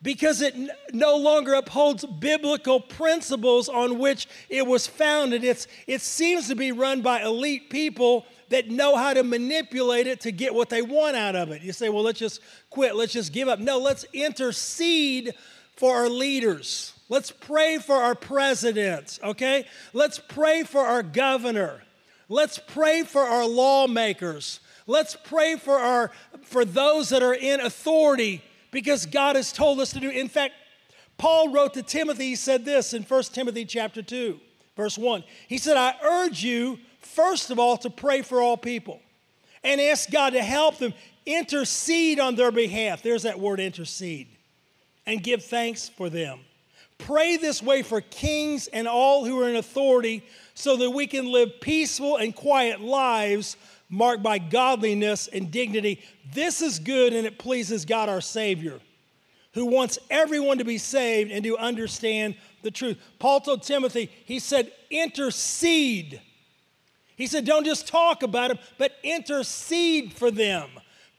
because 0.00 0.40
it 0.42 0.54
no 0.92 1.16
longer 1.16 1.54
upholds 1.54 2.04
biblical 2.04 2.80
principles 2.80 3.68
on 3.68 3.98
which 3.98 4.28
it 4.48 4.66
was 4.66 4.86
founded. 4.86 5.42
It's, 5.42 5.66
it 5.86 6.00
seems 6.00 6.48
to 6.48 6.54
be 6.54 6.72
run 6.72 7.02
by 7.02 7.22
elite 7.22 7.68
people 7.68 8.24
that 8.50 8.70
know 8.70 8.96
how 8.96 9.12
to 9.12 9.22
manipulate 9.22 10.06
it 10.06 10.20
to 10.20 10.32
get 10.32 10.54
what 10.54 10.68
they 10.68 10.82
want 10.82 11.16
out 11.16 11.34
of 11.34 11.50
it. 11.50 11.62
You 11.62 11.72
say, 11.72 11.88
well, 11.88 12.02
let's 12.02 12.18
just 12.18 12.40
quit, 12.70 12.94
let's 12.94 13.12
just 13.12 13.32
give 13.32 13.48
up. 13.48 13.58
No, 13.58 13.78
let's 13.78 14.04
intercede 14.12 15.34
for 15.76 15.94
our 15.94 16.08
leaders. 16.08 16.92
Let's 17.08 17.30
pray 17.30 17.78
for 17.78 17.96
our 17.96 18.14
presidents, 18.14 19.18
okay? 19.22 19.66
Let's 19.92 20.18
pray 20.18 20.62
for 20.62 20.80
our 20.80 21.02
governor. 21.02 21.82
Let's 22.28 22.58
pray 22.58 23.02
for 23.02 23.22
our 23.22 23.46
lawmakers. 23.46 24.60
Let's 24.86 25.16
pray 25.16 25.56
for 25.56 25.78
our 25.78 26.10
for 26.42 26.64
those 26.64 27.10
that 27.10 27.22
are 27.22 27.34
in 27.34 27.60
authority 27.60 28.42
because 28.70 29.06
God 29.06 29.36
has 29.36 29.52
told 29.52 29.80
us 29.80 29.92
to 29.92 30.00
do. 30.00 30.10
In 30.10 30.28
fact, 30.28 30.54
Paul 31.16 31.52
wrote 31.52 31.74
to 31.74 31.82
Timothy, 31.82 32.28
he 32.28 32.36
said 32.36 32.64
this 32.64 32.94
in 32.94 33.02
1 33.02 33.22
Timothy 33.24 33.64
chapter 33.64 34.02
2, 34.02 34.38
verse 34.76 34.96
1. 34.96 35.24
He 35.48 35.58
said, 35.58 35.76
I 35.76 35.94
urge 36.02 36.42
you, 36.44 36.78
first 37.00 37.50
of 37.50 37.58
all, 37.58 37.76
to 37.78 37.90
pray 37.90 38.22
for 38.22 38.40
all 38.40 38.56
people 38.56 39.00
and 39.64 39.80
ask 39.80 40.10
God 40.10 40.30
to 40.30 40.42
help 40.42 40.78
them 40.78 40.94
intercede 41.26 42.20
on 42.20 42.36
their 42.36 42.52
behalf. 42.52 43.02
There's 43.02 43.24
that 43.24 43.40
word 43.40 43.60
intercede. 43.60 44.28
And 45.06 45.22
give 45.22 45.42
thanks 45.42 45.88
for 45.88 46.08
them. 46.08 46.40
Pray 46.98 47.36
this 47.36 47.62
way 47.62 47.82
for 47.82 48.00
kings 48.00 48.66
and 48.66 48.86
all 48.86 49.24
who 49.24 49.40
are 49.40 49.48
in 49.48 49.56
authority 49.56 50.24
so 50.54 50.76
that 50.76 50.90
we 50.90 51.06
can 51.06 51.26
live 51.30 51.60
peaceful 51.60 52.16
and 52.16 52.34
quiet 52.34 52.80
lives 52.80 53.56
marked 53.88 54.22
by 54.22 54.38
godliness 54.38 55.28
and 55.28 55.50
dignity. 55.50 56.02
This 56.34 56.60
is 56.60 56.78
good 56.78 57.12
and 57.12 57.26
it 57.26 57.38
pleases 57.38 57.84
God 57.84 58.08
our 58.08 58.20
Savior, 58.20 58.80
who 59.54 59.66
wants 59.66 59.98
everyone 60.10 60.58
to 60.58 60.64
be 60.64 60.78
saved 60.78 61.30
and 61.30 61.44
to 61.44 61.56
understand 61.56 62.36
the 62.62 62.70
truth. 62.70 62.98
Paul 63.18 63.40
told 63.40 63.62
Timothy, 63.62 64.10
he 64.24 64.38
said, 64.38 64.72
intercede. 64.90 66.20
He 67.16 67.26
said, 67.26 67.44
don't 67.44 67.64
just 67.64 67.88
talk 67.88 68.22
about 68.22 68.48
them, 68.48 68.58
but 68.76 68.92
intercede 69.02 70.12
for 70.12 70.30
them. 70.30 70.68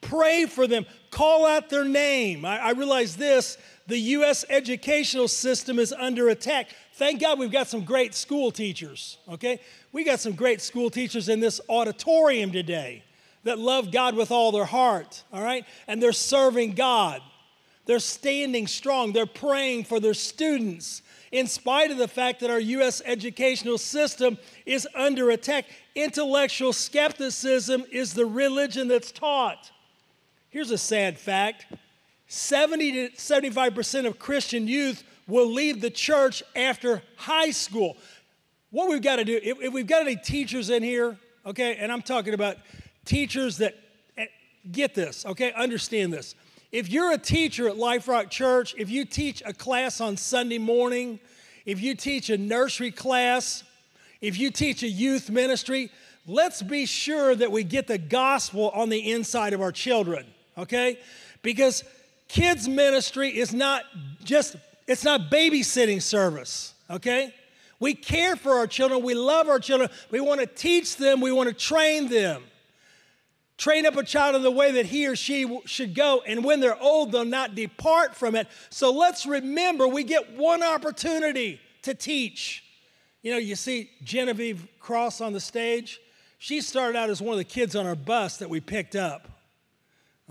Pray 0.02 0.46
for 0.46 0.68
them. 0.68 0.86
Call 1.12 1.46
out 1.46 1.70
their 1.70 1.84
name. 1.84 2.46
I, 2.46 2.60
I 2.60 2.72
realize 2.72 3.18
this 3.18 3.58
the 3.90 3.98
U.S. 3.98 4.46
educational 4.50 5.28
system 5.28 5.80
is 5.80 5.92
under 5.92 6.30
attack. 6.30 6.70
Thank 6.94 7.20
God 7.20 7.40
we've 7.40 7.52
got 7.52 7.68
some 7.68 7.84
great 7.84 8.14
school 8.14 8.52
teachers, 8.52 9.18
okay? 9.28 9.60
We 9.92 10.04
got 10.04 10.20
some 10.20 10.34
great 10.34 10.62
school 10.62 10.90
teachers 10.90 11.28
in 11.28 11.40
this 11.40 11.60
auditorium 11.68 12.52
today 12.52 13.04
that 13.44 13.60
love 13.60 13.92
God 13.92 14.16
with 14.16 14.32
all 14.32 14.52
their 14.52 14.66
heart, 14.66 15.24
all 15.34 15.44
right? 15.44 15.66
And 15.88 16.02
they're 16.02 16.12
serving 16.12 16.74
God. 16.74 17.22
They're 17.86 18.00
standing 18.00 18.68
strong. 18.68 19.12
They're 19.12 19.26
praying 19.26 19.86
for 19.86 20.00
their 20.00 20.14
students 20.14 21.02
in 21.32 21.48
spite 21.48 21.92
of 21.92 21.98
the 21.98 22.08
fact 22.08 22.40
that 22.40 22.50
our 22.50 22.60
U.S. 22.60 23.02
educational 23.06 23.78
system 23.78 24.38
is 24.66 24.88
under 24.96 25.32
attack. 25.32 25.66
Intellectual 25.96 26.74
skepticism 26.74 27.86
is 27.92 28.14
the 28.14 28.26
religion 28.26 28.88
that's 28.88 29.12
taught. 29.12 29.72
Here's 30.50 30.72
a 30.72 30.78
sad 30.78 31.18
fact 31.18 31.66
70 32.30 32.92
to 32.92 33.10
75% 33.16 34.06
of 34.06 34.20
Christian 34.20 34.68
youth 34.68 35.04
will 35.28 35.52
leave 35.52 35.82
the 35.82 35.90
church 35.90 36.44
after 36.56 37.02
high 37.16 37.50
school. 37.50 37.98
What 38.70 38.88
we've 38.88 39.02
got 39.02 39.16
to 39.16 39.26
do, 39.26 39.40
if, 39.42 39.60
if 39.60 39.74
we've 39.74 39.88
got 39.88 40.02
any 40.02 40.16
teachers 40.16 40.70
in 40.70 40.84
here, 40.84 41.18
okay, 41.44 41.76
and 41.78 41.92
I'm 41.92 42.04
talking 42.04 42.36
about 42.36 42.58
teachers 43.04 43.58
that 43.58 43.76
eh, 44.16 44.28
get 44.72 44.94
this, 44.94 45.26
okay, 45.26 45.52
understand 45.54 46.14
this. 46.14 46.36
If 46.72 46.90
you're 46.90 47.12
a 47.12 47.18
teacher 47.18 47.68
at 47.68 47.78
Life 47.78 48.08
Rock 48.08 48.30
Church, 48.30 48.76
if 48.78 48.92
you 48.92 49.06
teach 49.06 49.42
a 49.44 49.52
class 49.52 50.00
on 50.00 50.16
Sunday 50.16 50.60
morning, 50.60 51.20
if 51.66 51.82
you 51.82 51.96
teach 51.96 52.30
a 52.30 52.38
nursery 52.38 52.92
class, 52.92 53.64
if 54.22 54.38
you 54.38 54.52
teach 54.52 54.84
a 54.84 54.88
youth 54.88 55.32
ministry, 55.32 55.90
let's 56.28 56.62
be 56.62 56.86
sure 56.86 57.34
that 57.34 57.52
we 57.52 57.64
get 57.64 57.88
the 57.88 57.98
gospel 57.98 58.70
on 58.70 58.90
the 58.90 59.12
inside 59.12 59.54
of 59.54 59.62
our 59.62 59.72
children, 59.72 60.28
okay? 60.60 61.00
Because 61.42 61.84
kids 62.30 62.70
ministry 62.70 63.38
is 63.38 63.54
not 63.54 63.84
just 64.24 64.56
it's 64.88 65.04
not 65.04 65.30
babysitting 65.30 66.02
service, 66.02 66.74
okay? 66.90 67.34
We 67.80 67.94
care 67.94 68.36
for 68.36 68.54
our 68.54 68.68
children, 68.68 69.04
we 69.04 69.14
love 69.14 69.48
our 69.48 69.60
children, 69.60 69.90
we 70.10 70.20
want 70.20 70.40
to 70.40 70.48
teach 70.48 70.96
them, 70.96 71.22
we 71.22 71.32
want 71.32 71.50
to 71.50 71.54
train 71.54 72.08
them. 72.08 72.44
Train 73.58 73.86
up 73.86 73.98
a 73.98 74.04
child 74.04 74.36
in 74.36 74.42
the 74.42 74.52
way 74.52 74.72
that 74.72 74.86
he 74.86 75.06
or 75.06 75.18
she 75.18 75.60
should 75.66 75.94
go, 75.94 76.24
and 76.26 76.44
when 76.46 76.60
they're 76.60 76.82
old, 76.82 77.12
they'll 77.12 77.26
not 77.26 77.56
depart 77.56 78.16
from 78.16 78.36
it. 78.36 78.48
So 78.70 78.92
let's 78.92 79.26
remember 79.26 79.88
we 79.88 80.04
get 80.04 80.38
one 80.38 80.64
opportunity 80.64 81.60
to 81.82 81.94
teach. 81.94 82.64
You 83.22 83.32
know, 83.32 83.38
you 83.38 83.56
see 83.56 83.92
Genevieve 84.02 84.66
Cross 84.80 85.20
on 85.20 85.34
the 85.34 85.42
stage. 85.42 86.00
She 86.38 86.62
started 86.62 86.98
out 86.98 87.10
as 87.10 87.22
one 87.22 87.34
of 87.34 87.38
the 87.38 87.44
kids 87.44 87.76
on 87.76 87.86
our 87.86 87.96
bus 87.96 88.38
that 88.38 88.50
we 88.50 88.62
picked 88.62 88.96
up. 88.96 89.28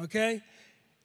Okay? 0.02 0.42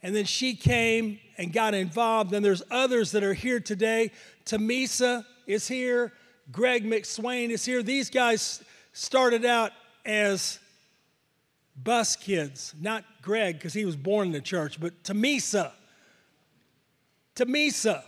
And 0.03 0.13
then 0.13 0.25
she 0.25 0.53
came 0.53 1.19
and 1.37 1.53
got 1.53 1.73
involved. 1.73 2.33
And 2.33 2.45
there's 2.45 2.61
others 2.69 3.13
that 3.13 3.23
are 3.23 3.33
here 3.33 3.61
today. 3.61 4.11
Tamisa 4.45 5.25
is 5.47 5.67
here. 5.67 6.11
Greg 6.51 6.83
McSwain 6.83 7.49
is 7.49 7.63
here. 7.63 7.81
These 7.81 8.09
guys 8.09 8.61
started 8.91 9.45
out 9.45 9.71
as 10.05 10.59
bus 11.75 12.17
kids, 12.17 12.75
not 12.79 13.03
Greg 13.21 13.55
because 13.55 13.73
he 13.73 13.85
was 13.85 13.95
born 13.95 14.27
in 14.27 14.33
the 14.33 14.41
church, 14.41 14.79
but 14.79 15.03
Tamisa. 15.03 15.71
Tamisa. 17.35 18.03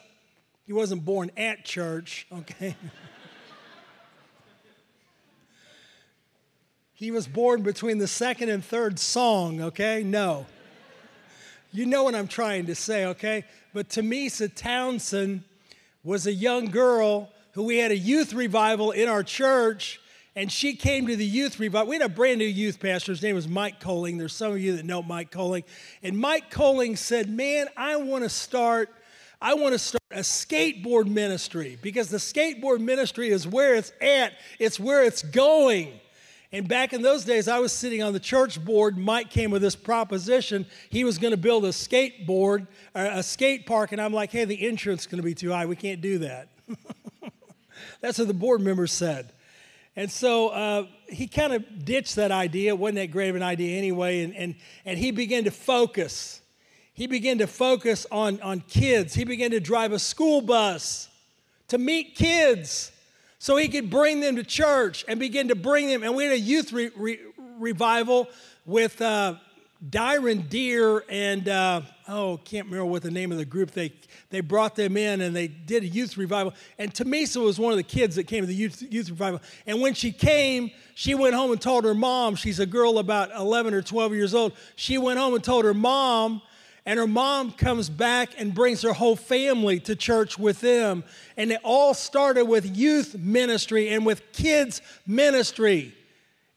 He 0.65 0.73
wasn't 0.73 1.05
born 1.05 1.31
at 1.37 1.63
church, 1.63 2.27
okay? 2.31 2.75
he 6.93 7.11
was 7.11 7.27
born 7.27 7.61
between 7.61 7.99
the 7.99 8.07
second 8.07 8.49
and 8.49 8.65
third 8.65 8.97
song, 8.99 9.61
okay? 9.61 10.03
No. 10.03 10.47
You 11.75 11.85
know 11.85 12.03
what 12.03 12.15
I'm 12.15 12.29
trying 12.29 12.67
to 12.67 12.75
say, 12.75 13.05
okay? 13.07 13.43
But 13.73 13.89
Tamisa 13.89 14.49
Townsend 14.55 15.43
was 16.05 16.25
a 16.25 16.31
young 16.31 16.67
girl 16.67 17.29
who 17.51 17.63
we 17.63 17.79
had 17.79 17.91
a 17.91 17.97
youth 17.97 18.33
revival 18.33 18.91
in 18.91 19.09
our 19.09 19.23
church, 19.23 19.99
and 20.37 20.49
she 20.49 20.77
came 20.77 21.05
to 21.07 21.17
the 21.17 21.25
youth 21.25 21.59
revival. 21.59 21.89
We 21.89 21.97
had 21.97 22.05
a 22.05 22.13
brand 22.13 22.39
new 22.39 22.45
youth 22.45 22.79
pastor. 22.79 23.11
His 23.11 23.21
name 23.21 23.35
was 23.35 23.49
Mike 23.49 23.81
Coling. 23.81 24.17
There's 24.17 24.33
some 24.33 24.53
of 24.53 24.59
you 24.61 24.77
that 24.77 24.85
know 24.85 25.03
Mike 25.03 25.31
Coling. 25.31 25.65
And 26.01 26.17
Mike 26.17 26.49
Coling 26.49 26.95
said, 26.95 27.29
Man, 27.29 27.67
I 27.75 27.97
want 27.97 28.23
to 28.23 28.29
start. 28.29 28.89
I 29.41 29.55
want 29.55 29.73
to 29.73 29.79
start 29.79 30.01
a 30.11 30.19
skateboard 30.19 31.07
ministry 31.07 31.77
because 31.81 32.07
the 32.07 32.17
skateboard 32.17 32.79
ministry 32.79 33.27
is 33.27 33.45
where 33.45 33.75
it's 33.75 33.91
at, 33.99 34.31
it's 34.59 34.79
where 34.79 35.03
it's 35.03 35.21
going. 35.23 35.99
And 36.51 36.67
back 36.67 36.93
in 36.93 37.01
those 37.01 37.25
days, 37.25 37.47
I 37.47 37.59
was 37.59 37.73
sitting 37.73 38.03
on 38.03 38.13
the 38.13 38.19
church 38.19 38.63
board. 38.63 38.97
Mike 38.97 39.29
came 39.29 39.51
with 39.51 39.61
this 39.61 39.75
proposition. 39.75 40.65
He 40.89 41.03
was 41.03 41.17
going 41.17 41.31
to 41.31 41.37
build 41.37 41.65
a 41.65 41.69
skateboard, 41.69 42.67
a 42.93 43.23
skate 43.23 43.65
park, 43.65 43.91
and 43.91 43.99
I'm 43.99 44.13
like, 44.13 44.31
hey, 44.31 44.45
the 44.45 44.67
insurance 44.67 45.01
is 45.01 45.07
going 45.07 45.17
to 45.21 45.23
be 45.23 45.33
too 45.33 45.51
high. 45.51 45.65
We 45.65 45.75
can't 45.75 46.01
do 46.01 46.19
that. 46.19 46.49
That's 48.01 48.19
what 48.19 48.27
the 48.27 48.33
board 48.33 48.61
members 48.61 48.91
said. 48.91 49.31
And 49.95 50.11
so 50.11 50.49
uh, 50.49 50.87
he 51.07 51.27
kind 51.27 51.53
of 51.53 51.85
ditched 51.85 52.15
that 52.15 52.31
idea. 52.31 52.71
It 52.71 52.77
wasn't 52.77 52.97
that 52.97 53.11
great 53.11 53.29
of 53.29 53.35
an 53.35 53.43
idea 53.43 53.77
anyway. 53.77 54.23
And, 54.23 54.35
and, 54.35 54.55
and 54.83 54.99
he 54.99 55.11
began 55.11 55.45
to 55.45 55.51
focus. 55.51 56.41
He 56.93 57.07
began 57.07 57.37
to 57.39 57.47
focus 57.47 58.05
on, 58.11 58.41
on 58.41 58.61
kids. 58.61 59.13
He 59.13 59.23
began 59.23 59.51
to 59.51 59.59
drive 59.59 59.93
a 59.93 59.99
school 59.99 60.41
bus 60.41 61.09
to 61.69 61.77
meet 61.77 62.15
kids 62.15 62.91
so 63.45 63.57
he 63.57 63.67
could 63.67 63.91
bring 63.91 64.21
them 64.21 64.37
to 64.37 64.43
church 64.43 65.05
and 65.07 65.19
begin 65.19 65.49
to 65.49 65.55
bring 65.55 65.87
them. 65.87 66.01
And 66.01 66.15
we 66.15 66.23
had 66.23 66.33
a 66.33 66.39
youth 66.39 66.73
re- 66.73 66.89
re- 66.95 67.19
revival 67.59 68.27
with 68.65 68.99
uh, 68.99 69.35
Dyron 69.87 70.49
Deer 70.49 71.03
and, 71.09 71.47
uh, 71.47 71.81
oh, 72.07 72.39
can't 72.43 72.65
remember 72.65 72.87
what 72.87 73.03
the 73.03 73.11
name 73.11 73.31
of 73.31 73.37
the 73.37 73.45
group. 73.45 73.69
They, 73.69 73.93
they 74.31 74.41
brought 74.41 74.75
them 74.75 74.97
in 74.97 75.21
and 75.21 75.35
they 75.35 75.47
did 75.47 75.83
a 75.83 75.87
youth 75.87 76.17
revival. 76.17 76.55
And 76.79 76.91
Tamisa 76.91 77.39
was 77.39 77.59
one 77.59 77.71
of 77.71 77.77
the 77.77 77.83
kids 77.83 78.15
that 78.15 78.23
came 78.23 78.41
to 78.41 78.47
the 78.47 78.55
youth, 78.55 78.81
youth 78.81 79.11
revival. 79.11 79.39
And 79.67 79.79
when 79.79 79.93
she 79.93 80.11
came, 80.11 80.71
she 80.95 81.13
went 81.13 81.35
home 81.35 81.51
and 81.51 81.61
told 81.61 81.83
her 81.83 81.93
mom, 81.93 82.33
she's 82.33 82.59
a 82.59 82.65
girl 82.65 82.97
about 82.97 83.29
11 83.29 83.75
or 83.75 83.83
12 83.83 84.15
years 84.15 84.33
old. 84.33 84.53
She 84.75 84.97
went 84.97 85.19
home 85.19 85.35
and 85.35 85.43
told 85.43 85.65
her 85.65 85.73
mom 85.75 86.41
and 86.85 86.99
her 86.99 87.07
mom 87.07 87.51
comes 87.51 87.89
back 87.89 88.39
and 88.39 88.53
brings 88.53 88.83
her 88.83 88.93
whole 88.93 89.15
family 89.15 89.79
to 89.81 89.95
church 89.95 90.37
with 90.37 90.61
them. 90.61 91.03
And 91.35 91.51
it 91.51 91.59
all 91.63 91.95
started 91.95 92.45
with 92.45 92.77
youth 92.77 93.17
ministry 93.17 93.89
and 93.89 94.05
with 94.05 94.31
kids 94.33 94.81
ministry. 95.07 95.95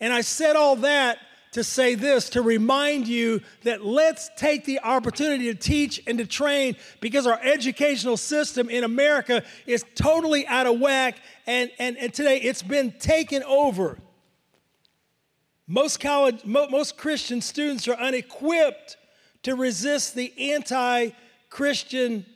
And 0.01 0.13
I 0.13 0.21
said 0.21 0.55
all 0.55 0.77
that 0.77 1.19
to 1.53 1.65
say 1.65 1.95
this 1.95 2.29
to 2.31 2.43
remind 2.43 3.09
you 3.09 3.41
that 3.63 3.83
let's 3.83 4.31
take 4.37 4.67
the 4.67 4.81
opportunity 4.81 5.47
to 5.47 5.55
teach 5.55 6.03
and 6.07 6.19
to 6.19 6.27
train 6.27 6.77
because 7.01 7.27
our 7.27 7.41
educational 7.43 8.19
system 8.19 8.69
in 8.69 8.85
America 8.85 9.43
is 9.67 9.83
totally 9.95 10.47
out 10.47 10.67
of 10.67 10.79
whack. 10.79 11.17
And, 11.47 11.71
and, 11.79 11.97
and 11.97 12.13
today 12.13 12.39
it's 12.39 12.63
been 12.63 12.93
taken 12.93 13.43
over. 13.45 13.99
Most 15.67 16.01
college, 16.01 16.45
most 16.45 16.99
Christian 16.99 17.41
students 17.41 17.89
are 17.89 17.97
unequipped 17.97 18.99
to 19.43 19.55
resist 19.55 20.15
the 20.15 20.33
anti 20.53 21.11
Christian 21.51 22.27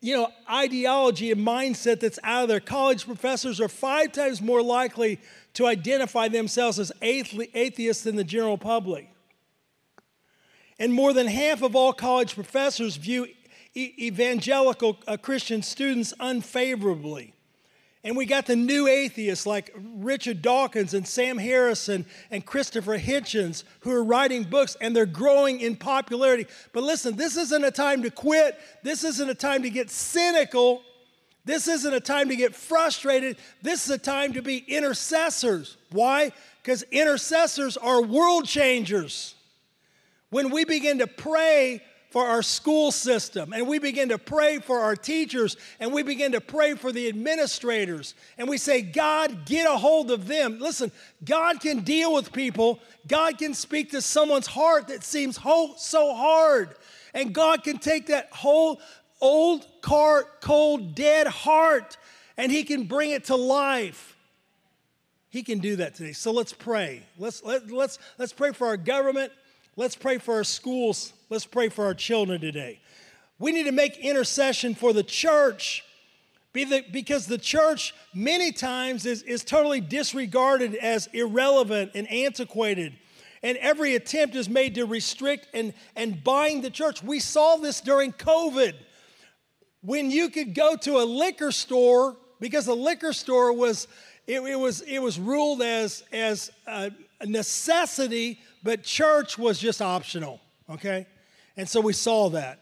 you 0.00 0.14
know, 0.14 0.30
ideology 0.50 1.32
and 1.32 1.44
mindset 1.44 2.00
that's 2.00 2.18
out 2.22 2.44
of 2.44 2.48
there. 2.48 2.60
College 2.60 3.06
professors 3.06 3.60
are 3.60 3.68
five 3.68 4.12
times 4.12 4.40
more 4.40 4.62
likely 4.62 5.18
to 5.54 5.66
identify 5.66 6.28
themselves 6.28 6.78
as 6.78 6.92
atheists 7.02 8.04
than 8.04 8.14
the 8.14 8.24
general 8.24 8.58
public. 8.58 9.08
And 10.78 10.92
more 10.92 11.12
than 11.12 11.26
half 11.26 11.62
of 11.62 11.74
all 11.74 11.92
college 11.92 12.34
professors 12.34 12.96
view 12.96 13.26
evangelical 13.74 14.98
uh, 15.06 15.16
Christian 15.16 15.62
students 15.62 16.14
unfavorably. 16.20 17.34
And 18.06 18.16
we 18.16 18.24
got 18.24 18.46
the 18.46 18.54
new 18.54 18.86
atheists 18.86 19.46
like 19.46 19.74
Richard 19.96 20.40
Dawkins 20.40 20.94
and 20.94 21.04
Sam 21.04 21.38
Harrison 21.38 22.06
and 22.30 22.46
Christopher 22.46 22.96
Hitchens 22.96 23.64
who 23.80 23.90
are 23.90 24.04
writing 24.04 24.44
books 24.44 24.76
and 24.80 24.94
they're 24.94 25.06
growing 25.06 25.58
in 25.58 25.74
popularity. 25.74 26.46
But 26.72 26.84
listen, 26.84 27.16
this 27.16 27.36
isn't 27.36 27.64
a 27.64 27.72
time 27.72 28.04
to 28.04 28.10
quit. 28.12 28.60
This 28.84 29.02
isn't 29.02 29.28
a 29.28 29.34
time 29.34 29.64
to 29.64 29.70
get 29.70 29.90
cynical. 29.90 30.82
This 31.46 31.66
isn't 31.66 31.92
a 31.92 31.98
time 31.98 32.28
to 32.28 32.36
get 32.36 32.54
frustrated. 32.54 33.38
This 33.60 33.86
is 33.86 33.90
a 33.90 33.98
time 33.98 34.34
to 34.34 34.40
be 34.40 34.58
intercessors. 34.58 35.76
Why? 35.90 36.30
Because 36.62 36.84
intercessors 36.92 37.76
are 37.76 38.00
world 38.00 38.46
changers. 38.46 39.34
When 40.30 40.50
we 40.50 40.64
begin 40.64 40.98
to 40.98 41.08
pray 41.08 41.82
for 42.16 42.24
our 42.24 42.42
school 42.42 42.90
system, 42.90 43.52
and 43.52 43.68
we 43.68 43.78
begin 43.78 44.08
to 44.08 44.16
pray 44.16 44.58
for 44.58 44.80
our 44.80 44.96
teachers, 44.96 45.58
and 45.78 45.92
we 45.92 46.02
begin 46.02 46.32
to 46.32 46.40
pray 46.40 46.72
for 46.72 46.90
the 46.90 47.08
administrators, 47.08 48.14
and 48.38 48.48
we 48.48 48.56
say, 48.56 48.80
God, 48.80 49.44
get 49.44 49.66
a 49.66 49.76
hold 49.76 50.10
of 50.10 50.26
them. 50.26 50.58
Listen, 50.58 50.90
God 51.26 51.60
can 51.60 51.80
deal 51.80 52.14
with 52.14 52.32
people, 52.32 52.80
God 53.06 53.36
can 53.36 53.52
speak 53.52 53.90
to 53.90 54.00
someone's 54.00 54.46
heart 54.46 54.88
that 54.88 55.04
seems 55.04 55.38
so 55.38 56.14
hard, 56.14 56.74
and 57.12 57.34
God 57.34 57.62
can 57.62 57.76
take 57.76 58.06
that 58.06 58.30
whole 58.32 58.80
old, 59.20 59.66
cold, 59.82 60.94
dead 60.94 61.26
heart 61.26 61.98
and 62.38 62.50
He 62.50 62.64
can 62.64 62.84
bring 62.84 63.10
it 63.10 63.24
to 63.24 63.36
life. 63.36 64.16
He 65.28 65.42
can 65.42 65.58
do 65.58 65.76
that 65.76 65.96
today. 65.96 66.12
So 66.12 66.32
let's 66.32 66.54
pray. 66.54 67.02
Let's, 67.18 67.44
let, 67.44 67.70
let's, 67.70 67.98
let's 68.16 68.32
pray 68.32 68.52
for 68.52 68.68
our 68.68 68.78
government. 68.78 69.32
Let's 69.78 69.94
pray 69.94 70.16
for 70.16 70.36
our 70.36 70.44
schools. 70.44 71.12
Let's 71.28 71.44
pray 71.44 71.68
for 71.68 71.84
our 71.84 71.92
children 71.92 72.40
today. 72.40 72.80
We 73.38 73.52
need 73.52 73.64
to 73.64 73.72
make 73.72 73.98
intercession 73.98 74.74
for 74.74 74.94
the 74.94 75.02
church 75.02 75.84
because 76.54 77.26
the 77.26 77.36
church 77.36 77.94
many 78.14 78.52
times 78.52 79.04
is, 79.04 79.22
is 79.22 79.44
totally 79.44 79.82
disregarded 79.82 80.74
as 80.76 81.08
irrelevant 81.12 81.90
and 81.94 82.10
antiquated. 82.10 82.94
And 83.42 83.58
every 83.58 83.94
attempt 83.94 84.34
is 84.34 84.48
made 84.48 84.76
to 84.76 84.86
restrict 84.86 85.48
and, 85.52 85.74
and 85.94 86.24
bind 86.24 86.64
the 86.64 86.70
church. 86.70 87.02
We 87.02 87.20
saw 87.20 87.56
this 87.56 87.82
during 87.82 88.14
COVID 88.14 88.72
when 89.82 90.10
you 90.10 90.30
could 90.30 90.54
go 90.54 90.74
to 90.76 90.96
a 91.00 91.04
liquor 91.04 91.52
store 91.52 92.16
because 92.40 92.64
the 92.64 92.74
liquor 92.74 93.12
store 93.12 93.52
was 93.52 93.86
it, 94.26 94.40
it 94.40 94.58
was 94.58 94.80
it 94.80 94.98
was 94.98 95.20
ruled 95.20 95.62
as 95.62 96.02
as 96.12 96.50
a 96.66 96.90
necessity 97.24 98.40
but 98.62 98.82
church 98.82 99.38
was 99.38 99.58
just 99.58 99.80
optional 99.82 100.40
okay 100.70 101.06
and 101.56 101.68
so 101.68 101.80
we 101.80 101.92
saw 101.92 102.28
that. 102.30 102.60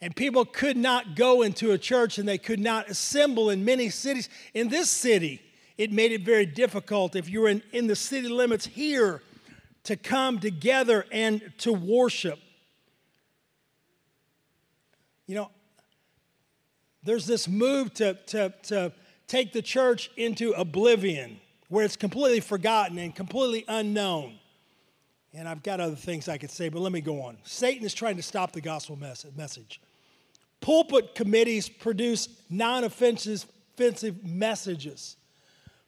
And 0.00 0.14
people 0.14 0.44
could 0.44 0.76
not 0.76 1.16
go 1.16 1.42
into 1.42 1.72
a 1.72 1.78
church 1.78 2.18
and 2.18 2.28
they 2.28 2.38
could 2.38 2.60
not 2.60 2.88
assemble 2.88 3.50
in 3.50 3.64
many 3.64 3.88
cities. 3.88 4.28
In 4.54 4.68
this 4.68 4.90
city, 4.90 5.42
it 5.76 5.90
made 5.90 6.12
it 6.12 6.20
very 6.20 6.46
difficult 6.46 7.16
if 7.16 7.28
you 7.28 7.40
were 7.40 7.48
in, 7.48 7.62
in 7.72 7.86
the 7.86 7.96
city 7.96 8.28
limits 8.28 8.66
here 8.66 9.22
to 9.84 9.96
come 9.96 10.38
together 10.38 11.04
and 11.10 11.52
to 11.58 11.72
worship. 11.72 12.38
You 15.26 15.36
know, 15.36 15.50
there's 17.02 17.26
this 17.26 17.48
move 17.48 17.92
to, 17.94 18.14
to, 18.14 18.54
to 18.64 18.92
take 19.26 19.52
the 19.52 19.62
church 19.62 20.10
into 20.16 20.52
oblivion 20.52 21.40
where 21.68 21.84
it's 21.84 21.96
completely 21.96 22.40
forgotten 22.40 22.98
and 22.98 23.14
completely 23.14 23.64
unknown. 23.66 24.38
And 25.34 25.48
I've 25.48 25.62
got 25.62 25.80
other 25.80 25.94
things 25.94 26.28
I 26.28 26.38
could 26.38 26.50
say, 26.50 26.68
but 26.68 26.80
let 26.80 26.92
me 26.92 27.00
go 27.00 27.22
on. 27.22 27.36
Satan 27.44 27.84
is 27.84 27.94
trying 27.94 28.16
to 28.16 28.22
stop 28.22 28.52
the 28.52 28.60
gospel 28.60 28.96
message. 28.96 29.80
Pulpit 30.60 31.14
committees 31.14 31.68
produce 31.68 32.28
non 32.50 32.84
offensive 32.84 33.44
messages. 34.24 35.16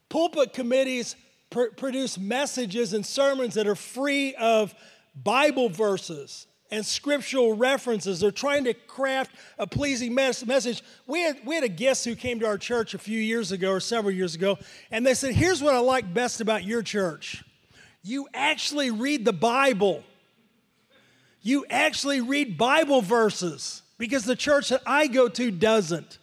Pulpit 0.09 0.53
committees 0.53 1.16
pr- 1.50 1.72
produce 1.76 2.18
messages 2.18 2.92
and 2.92 3.05
sermons 3.05 3.55
that 3.55 3.66
are 3.66 3.74
free 3.74 4.35
of 4.37 4.74
Bible 5.14 5.68
verses 5.68 6.46
and 6.70 6.87
scriptural 6.87 7.55
references. 7.55 8.20
They're 8.20 8.31
trying 8.31 8.64
to 8.64 8.74
craft 8.74 9.35
a 9.59 9.66
pleasing 9.66 10.14
mes- 10.14 10.46
message. 10.46 10.83
We 11.07 11.22
had, 11.22 11.38
we 11.44 11.57
had 11.57 11.64
a 11.64 11.68
guest 11.68 12.05
who 12.05 12.14
came 12.14 12.38
to 12.40 12.46
our 12.46 12.59
church 12.59 12.94
a 12.94 12.98
few 12.98 13.18
years 13.18 13.50
ago 13.53 13.72
or 13.72 13.81
several 13.81 14.14
years 14.14 14.35
ago, 14.35 14.59
and 14.90 15.05
they 15.05 15.14
said, 15.14 15.35
Here's 15.35 15.62
what 15.62 15.74
I 15.74 15.79
like 15.79 16.12
best 16.12 16.40
about 16.40 16.64
your 16.64 16.83
church 16.83 17.42
you 18.02 18.28
actually 18.32 18.90
read 18.90 19.24
the 19.24 19.32
Bible. 19.32 20.02
You 21.42 21.64
actually 21.70 22.20
read 22.20 22.58
Bible 22.58 23.02
verses 23.02 23.82
because 23.98 24.24
the 24.24 24.36
church 24.36 24.70
that 24.70 24.82
I 24.86 25.06
go 25.06 25.28
to 25.28 25.50
doesn't 25.50 26.18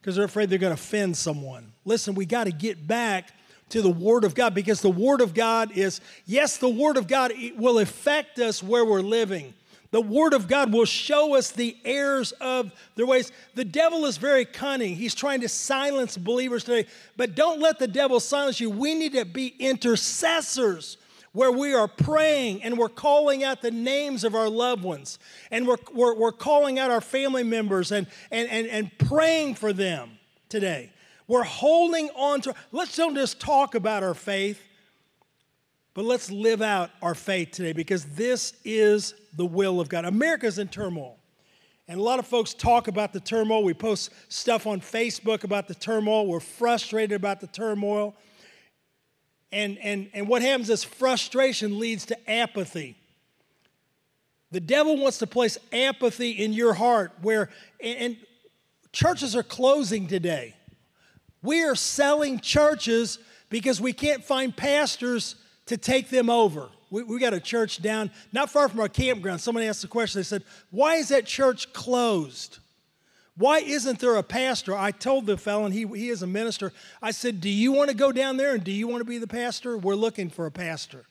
because 0.00 0.16
they're 0.16 0.24
afraid 0.24 0.50
they're 0.50 0.58
going 0.58 0.74
to 0.74 0.80
offend 0.80 1.16
someone. 1.16 1.72
Listen, 1.84 2.14
we 2.14 2.26
got 2.26 2.44
to 2.44 2.52
get 2.52 2.86
back 2.86 3.32
to 3.70 3.82
the 3.82 3.90
Word 3.90 4.24
of 4.24 4.34
God 4.34 4.54
because 4.54 4.80
the 4.80 4.90
Word 4.90 5.20
of 5.20 5.34
God 5.34 5.76
is, 5.76 6.00
yes, 6.26 6.56
the 6.56 6.68
Word 6.68 6.96
of 6.96 7.06
God 7.06 7.32
will 7.56 7.78
affect 7.78 8.38
us 8.38 8.62
where 8.62 8.84
we're 8.84 9.00
living. 9.00 9.54
The 9.92 10.00
Word 10.00 10.34
of 10.34 10.46
God 10.48 10.72
will 10.72 10.84
show 10.84 11.36
us 11.36 11.50
the 11.50 11.76
errors 11.84 12.32
of 12.40 12.72
their 12.94 13.06
ways. 13.06 13.32
The 13.54 13.64
devil 13.64 14.06
is 14.06 14.18
very 14.18 14.44
cunning. 14.44 14.94
He's 14.94 15.14
trying 15.14 15.40
to 15.40 15.48
silence 15.48 16.16
believers 16.16 16.64
today. 16.64 16.88
But 17.16 17.34
don't 17.34 17.60
let 17.60 17.78
the 17.78 17.88
devil 17.88 18.20
silence 18.20 18.60
you. 18.60 18.70
We 18.70 18.94
need 18.94 19.14
to 19.14 19.24
be 19.24 19.48
intercessors 19.58 20.96
where 21.32 21.52
we 21.52 21.74
are 21.74 21.88
praying 21.88 22.62
and 22.62 22.76
we're 22.76 22.88
calling 22.88 23.44
out 23.44 23.62
the 23.62 23.70
names 23.70 24.24
of 24.24 24.34
our 24.34 24.48
loved 24.48 24.82
ones 24.82 25.18
and 25.50 25.66
we're, 25.66 25.76
we're, 25.94 26.14
we're 26.14 26.32
calling 26.32 26.78
out 26.78 26.90
our 26.90 27.00
family 27.00 27.44
members 27.44 27.92
and, 27.92 28.06
and, 28.30 28.48
and, 28.48 28.66
and 28.66 28.98
praying 28.98 29.54
for 29.54 29.72
them. 29.72 30.18
today. 30.50 30.90
We're 31.26 31.44
holding 31.44 32.10
on 32.10 32.42
to, 32.42 32.54
let's 32.72 32.96
don't 32.96 33.14
just 33.14 33.40
talk 33.40 33.74
about 33.76 34.02
our 34.02 34.14
faith, 34.14 34.60
but 35.94 36.04
let's 36.04 36.30
live 36.30 36.60
out 36.60 36.90
our 37.00 37.14
faith 37.14 37.52
today 37.52 37.72
because 37.72 38.04
this 38.04 38.54
is 38.64 39.14
the 39.36 39.46
will 39.46 39.80
of 39.80 39.88
God. 39.88 40.04
America's 40.04 40.58
in 40.58 40.68
turmoil. 40.68 41.16
And 41.88 41.98
a 41.98 42.02
lot 42.02 42.18
of 42.18 42.26
folks 42.26 42.52
talk 42.54 42.88
about 42.88 43.12
the 43.12 43.20
turmoil. 43.20 43.64
We 43.64 43.74
post 43.74 44.10
stuff 44.28 44.66
on 44.66 44.80
Facebook 44.80 45.42
about 45.44 45.66
the 45.66 45.74
turmoil. 45.74 46.26
We're 46.26 46.40
frustrated 46.40 47.16
about 47.16 47.40
the 47.40 47.48
turmoil. 47.48 48.14
And, 49.52 49.78
and, 49.78 50.10
and 50.14 50.28
what 50.28 50.42
happens 50.42 50.70
is 50.70 50.84
frustration 50.84 51.78
leads 51.78 52.06
to 52.06 52.30
apathy. 52.30 52.96
The 54.52 54.60
devil 54.60 54.96
wants 54.96 55.18
to 55.18 55.26
place 55.26 55.58
apathy 55.72 56.30
in 56.30 56.52
your 56.52 56.74
heart 56.74 57.12
where, 57.22 57.50
and 57.80 58.16
churches 58.92 59.36
are 59.36 59.42
closing 59.42 60.06
today. 60.06 60.54
We 61.42 61.62
are 61.64 61.74
selling 61.74 62.40
churches 62.40 63.18
because 63.48 63.80
we 63.80 63.92
can't 63.92 64.24
find 64.24 64.56
pastors 64.56 65.36
to 65.66 65.76
take 65.76 66.10
them 66.10 66.28
over 66.30 66.68
we, 66.90 67.04
we 67.04 67.18
got 67.18 67.32
a 67.32 67.40
church 67.40 67.80
down 67.80 68.10
not 68.32 68.50
far 68.50 68.68
from 68.68 68.80
our 68.80 68.88
campground. 68.88 69.40
Somebody 69.40 69.66
asked 69.66 69.82
the 69.82 69.88
question, 69.88 70.18
they 70.18 70.24
said, 70.24 70.44
Why 70.70 70.96
is 70.96 71.08
that 71.08 71.24
church 71.24 71.72
closed? 71.72 72.58
Why 73.40 73.60
isn't 73.60 74.00
there 74.00 74.16
a 74.16 74.22
pastor? 74.22 74.76
I 74.76 74.90
told 74.90 75.24
the 75.24 75.38
fellow, 75.38 75.64
and 75.64 75.72
he, 75.72 75.86
he 75.86 76.10
is 76.10 76.20
a 76.20 76.26
minister, 76.26 76.74
I 77.00 77.10
said, 77.10 77.40
Do 77.40 77.48
you 77.48 77.72
want 77.72 77.88
to 77.88 77.96
go 77.96 78.12
down 78.12 78.36
there 78.36 78.52
and 78.52 78.62
do 78.62 78.70
you 78.70 78.86
want 78.86 79.00
to 79.00 79.06
be 79.06 79.16
the 79.16 79.26
pastor? 79.26 79.78
We're 79.78 79.94
looking 79.94 80.28
for 80.28 80.44
a 80.44 80.50
pastor. 80.50 81.06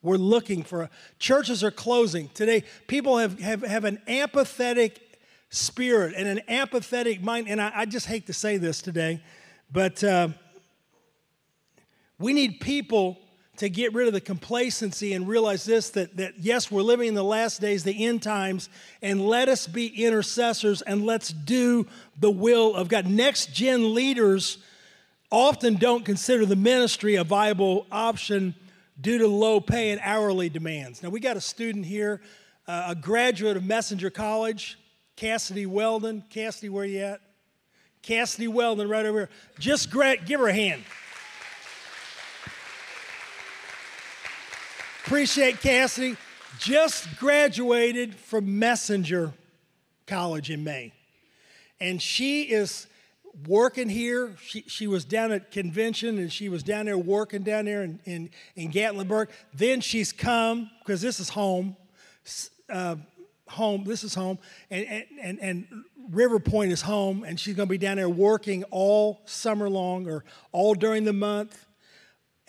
We're 0.00 0.18
looking 0.18 0.62
for 0.62 0.82
a, 0.82 0.90
churches 1.18 1.64
are 1.64 1.72
closing. 1.72 2.28
Today, 2.28 2.62
people 2.86 3.18
have, 3.18 3.40
have, 3.40 3.62
have 3.62 3.84
an 3.84 4.00
apathetic 4.06 5.18
spirit 5.50 6.14
and 6.16 6.28
an 6.28 6.42
apathetic 6.46 7.24
mind. 7.24 7.48
And 7.48 7.60
I, 7.60 7.72
I 7.74 7.86
just 7.86 8.06
hate 8.06 8.28
to 8.28 8.32
say 8.32 8.56
this 8.56 8.80
today, 8.80 9.20
but 9.72 10.04
uh, 10.04 10.28
we 12.20 12.34
need 12.34 12.60
people 12.60 13.18
to 13.58 13.68
get 13.68 13.92
rid 13.92 14.06
of 14.06 14.14
the 14.14 14.20
complacency 14.20 15.12
and 15.12 15.28
realize 15.28 15.64
this 15.64 15.90
that, 15.90 16.16
that 16.16 16.34
yes, 16.38 16.70
we're 16.70 16.82
living 16.82 17.08
in 17.08 17.14
the 17.14 17.24
last 17.24 17.60
days, 17.60 17.84
the 17.84 18.06
end 18.06 18.22
times, 18.22 18.68
and 19.02 19.20
let 19.20 19.48
us 19.48 19.66
be 19.66 20.04
intercessors 20.04 20.80
and 20.82 21.04
let's 21.04 21.28
do 21.30 21.86
the 22.18 22.30
will 22.30 22.74
of 22.74 22.88
God. 22.88 23.06
Next 23.06 23.52
gen 23.52 23.94
leaders 23.94 24.58
often 25.30 25.74
don't 25.74 26.04
consider 26.04 26.46
the 26.46 26.56
ministry 26.56 27.16
a 27.16 27.24
viable 27.24 27.86
option 27.92 28.54
due 29.00 29.18
to 29.18 29.28
low 29.28 29.60
pay 29.60 29.90
and 29.90 30.00
hourly 30.02 30.48
demands. 30.48 31.02
Now, 31.02 31.10
we 31.10 31.20
got 31.20 31.36
a 31.36 31.40
student 31.40 31.84
here, 31.84 32.20
uh, 32.66 32.86
a 32.88 32.94
graduate 32.94 33.56
of 33.56 33.64
Messenger 33.64 34.10
College, 34.10 34.78
Cassidy 35.16 35.66
Weldon. 35.66 36.22
Cassidy, 36.30 36.68
where 36.68 36.84
you 36.84 37.00
at? 37.00 37.20
Cassidy 38.02 38.48
Weldon, 38.48 38.88
right 38.88 39.04
over 39.04 39.18
here. 39.18 39.30
Just 39.58 39.90
gra- 39.90 40.16
give 40.16 40.40
her 40.40 40.48
a 40.48 40.54
hand. 40.54 40.82
Appreciate 45.08 45.62
Cassidy. 45.62 46.18
Just 46.58 47.16
graduated 47.18 48.14
from 48.14 48.58
Messenger 48.58 49.32
College 50.06 50.50
in 50.50 50.62
May. 50.62 50.92
And 51.80 52.02
she 52.02 52.42
is 52.42 52.86
working 53.46 53.88
here. 53.88 54.36
She, 54.42 54.64
she 54.66 54.86
was 54.86 55.06
down 55.06 55.32
at 55.32 55.50
convention 55.50 56.18
and 56.18 56.30
she 56.30 56.50
was 56.50 56.62
down 56.62 56.84
there 56.84 56.98
working 56.98 57.42
down 57.42 57.64
there 57.64 57.84
in, 57.84 58.00
in, 58.04 58.28
in 58.54 58.70
Gatlinburg. 58.70 59.28
Then 59.54 59.80
she's 59.80 60.12
come, 60.12 60.70
because 60.80 61.00
this 61.00 61.20
is 61.20 61.30
home, 61.30 61.74
uh, 62.68 62.96
home, 63.48 63.84
this 63.84 64.04
is 64.04 64.14
home, 64.14 64.38
and, 64.70 65.06
and, 65.22 65.38
and 65.40 65.84
River 66.10 66.38
Point 66.38 66.70
is 66.70 66.82
home, 66.82 67.24
and 67.24 67.40
she's 67.40 67.54
going 67.54 67.66
to 67.66 67.70
be 67.70 67.78
down 67.78 67.96
there 67.96 68.10
working 68.10 68.62
all 68.64 69.22
summer 69.24 69.70
long 69.70 70.06
or 70.06 70.26
all 70.52 70.74
during 70.74 71.04
the 71.04 71.14
month 71.14 71.64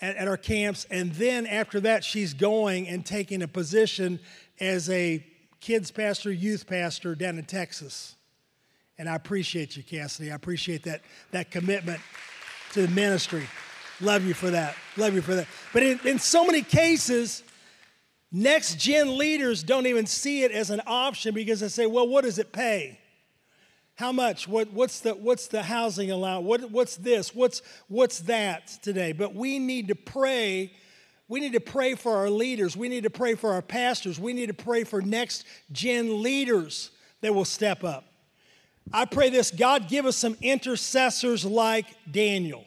at, 0.00 0.16
at 0.16 0.28
our 0.28 0.36
camps. 0.36 0.86
And 0.90 1.12
then 1.12 1.46
after 1.46 1.80
that, 1.80 2.04
she's 2.04 2.34
going 2.34 2.88
and 2.88 3.04
taking 3.04 3.42
a 3.42 3.48
position 3.48 4.20
as 4.58 4.88
a 4.90 5.24
kids 5.60 5.90
pastor, 5.90 6.32
youth 6.32 6.66
pastor 6.66 7.14
down 7.14 7.38
in 7.38 7.44
Texas. 7.44 8.16
And 8.98 9.08
I 9.08 9.14
appreciate 9.14 9.76
you, 9.76 9.82
Cassidy. 9.82 10.30
I 10.30 10.34
appreciate 10.34 10.84
that, 10.84 11.00
that 11.30 11.50
commitment 11.50 12.00
to 12.72 12.86
the 12.86 12.94
ministry. 12.94 13.46
Love 14.00 14.24
you 14.24 14.34
for 14.34 14.50
that. 14.50 14.76
Love 14.96 15.14
you 15.14 15.22
for 15.22 15.34
that. 15.34 15.46
But 15.72 15.82
in, 15.82 16.00
in 16.04 16.18
so 16.18 16.44
many 16.44 16.62
cases, 16.62 17.42
next 18.30 18.78
gen 18.78 19.16
leaders 19.18 19.62
don't 19.62 19.86
even 19.86 20.06
see 20.06 20.42
it 20.42 20.52
as 20.52 20.70
an 20.70 20.80
option 20.86 21.34
because 21.34 21.60
they 21.60 21.68
say, 21.68 21.86
well, 21.86 22.08
what 22.08 22.24
does 22.24 22.38
it 22.38 22.52
pay? 22.52 22.99
How 24.00 24.12
much? 24.12 24.48
What, 24.48 24.72
what's, 24.72 25.00
the, 25.00 25.12
what's 25.12 25.48
the 25.48 25.62
housing 25.62 26.10
allowance? 26.10 26.46
What, 26.46 26.70
what's 26.70 26.96
this? 26.96 27.34
What's, 27.34 27.60
what's 27.88 28.20
that 28.20 28.68
today? 28.80 29.12
But 29.12 29.34
we 29.34 29.58
need 29.58 29.88
to 29.88 29.94
pray. 29.94 30.72
We 31.28 31.38
need 31.38 31.52
to 31.52 31.60
pray 31.60 31.96
for 31.96 32.16
our 32.16 32.30
leaders. 32.30 32.74
We 32.74 32.88
need 32.88 33.02
to 33.02 33.10
pray 33.10 33.34
for 33.34 33.52
our 33.52 33.60
pastors. 33.60 34.18
We 34.18 34.32
need 34.32 34.46
to 34.46 34.54
pray 34.54 34.84
for 34.84 35.02
next 35.02 35.44
gen 35.70 36.22
leaders 36.22 36.92
that 37.20 37.34
will 37.34 37.44
step 37.44 37.84
up. 37.84 38.06
I 38.90 39.04
pray 39.04 39.28
this 39.28 39.50
God 39.50 39.86
give 39.86 40.06
us 40.06 40.16
some 40.16 40.34
intercessors 40.40 41.44
like 41.44 41.84
Daniel. 42.10 42.64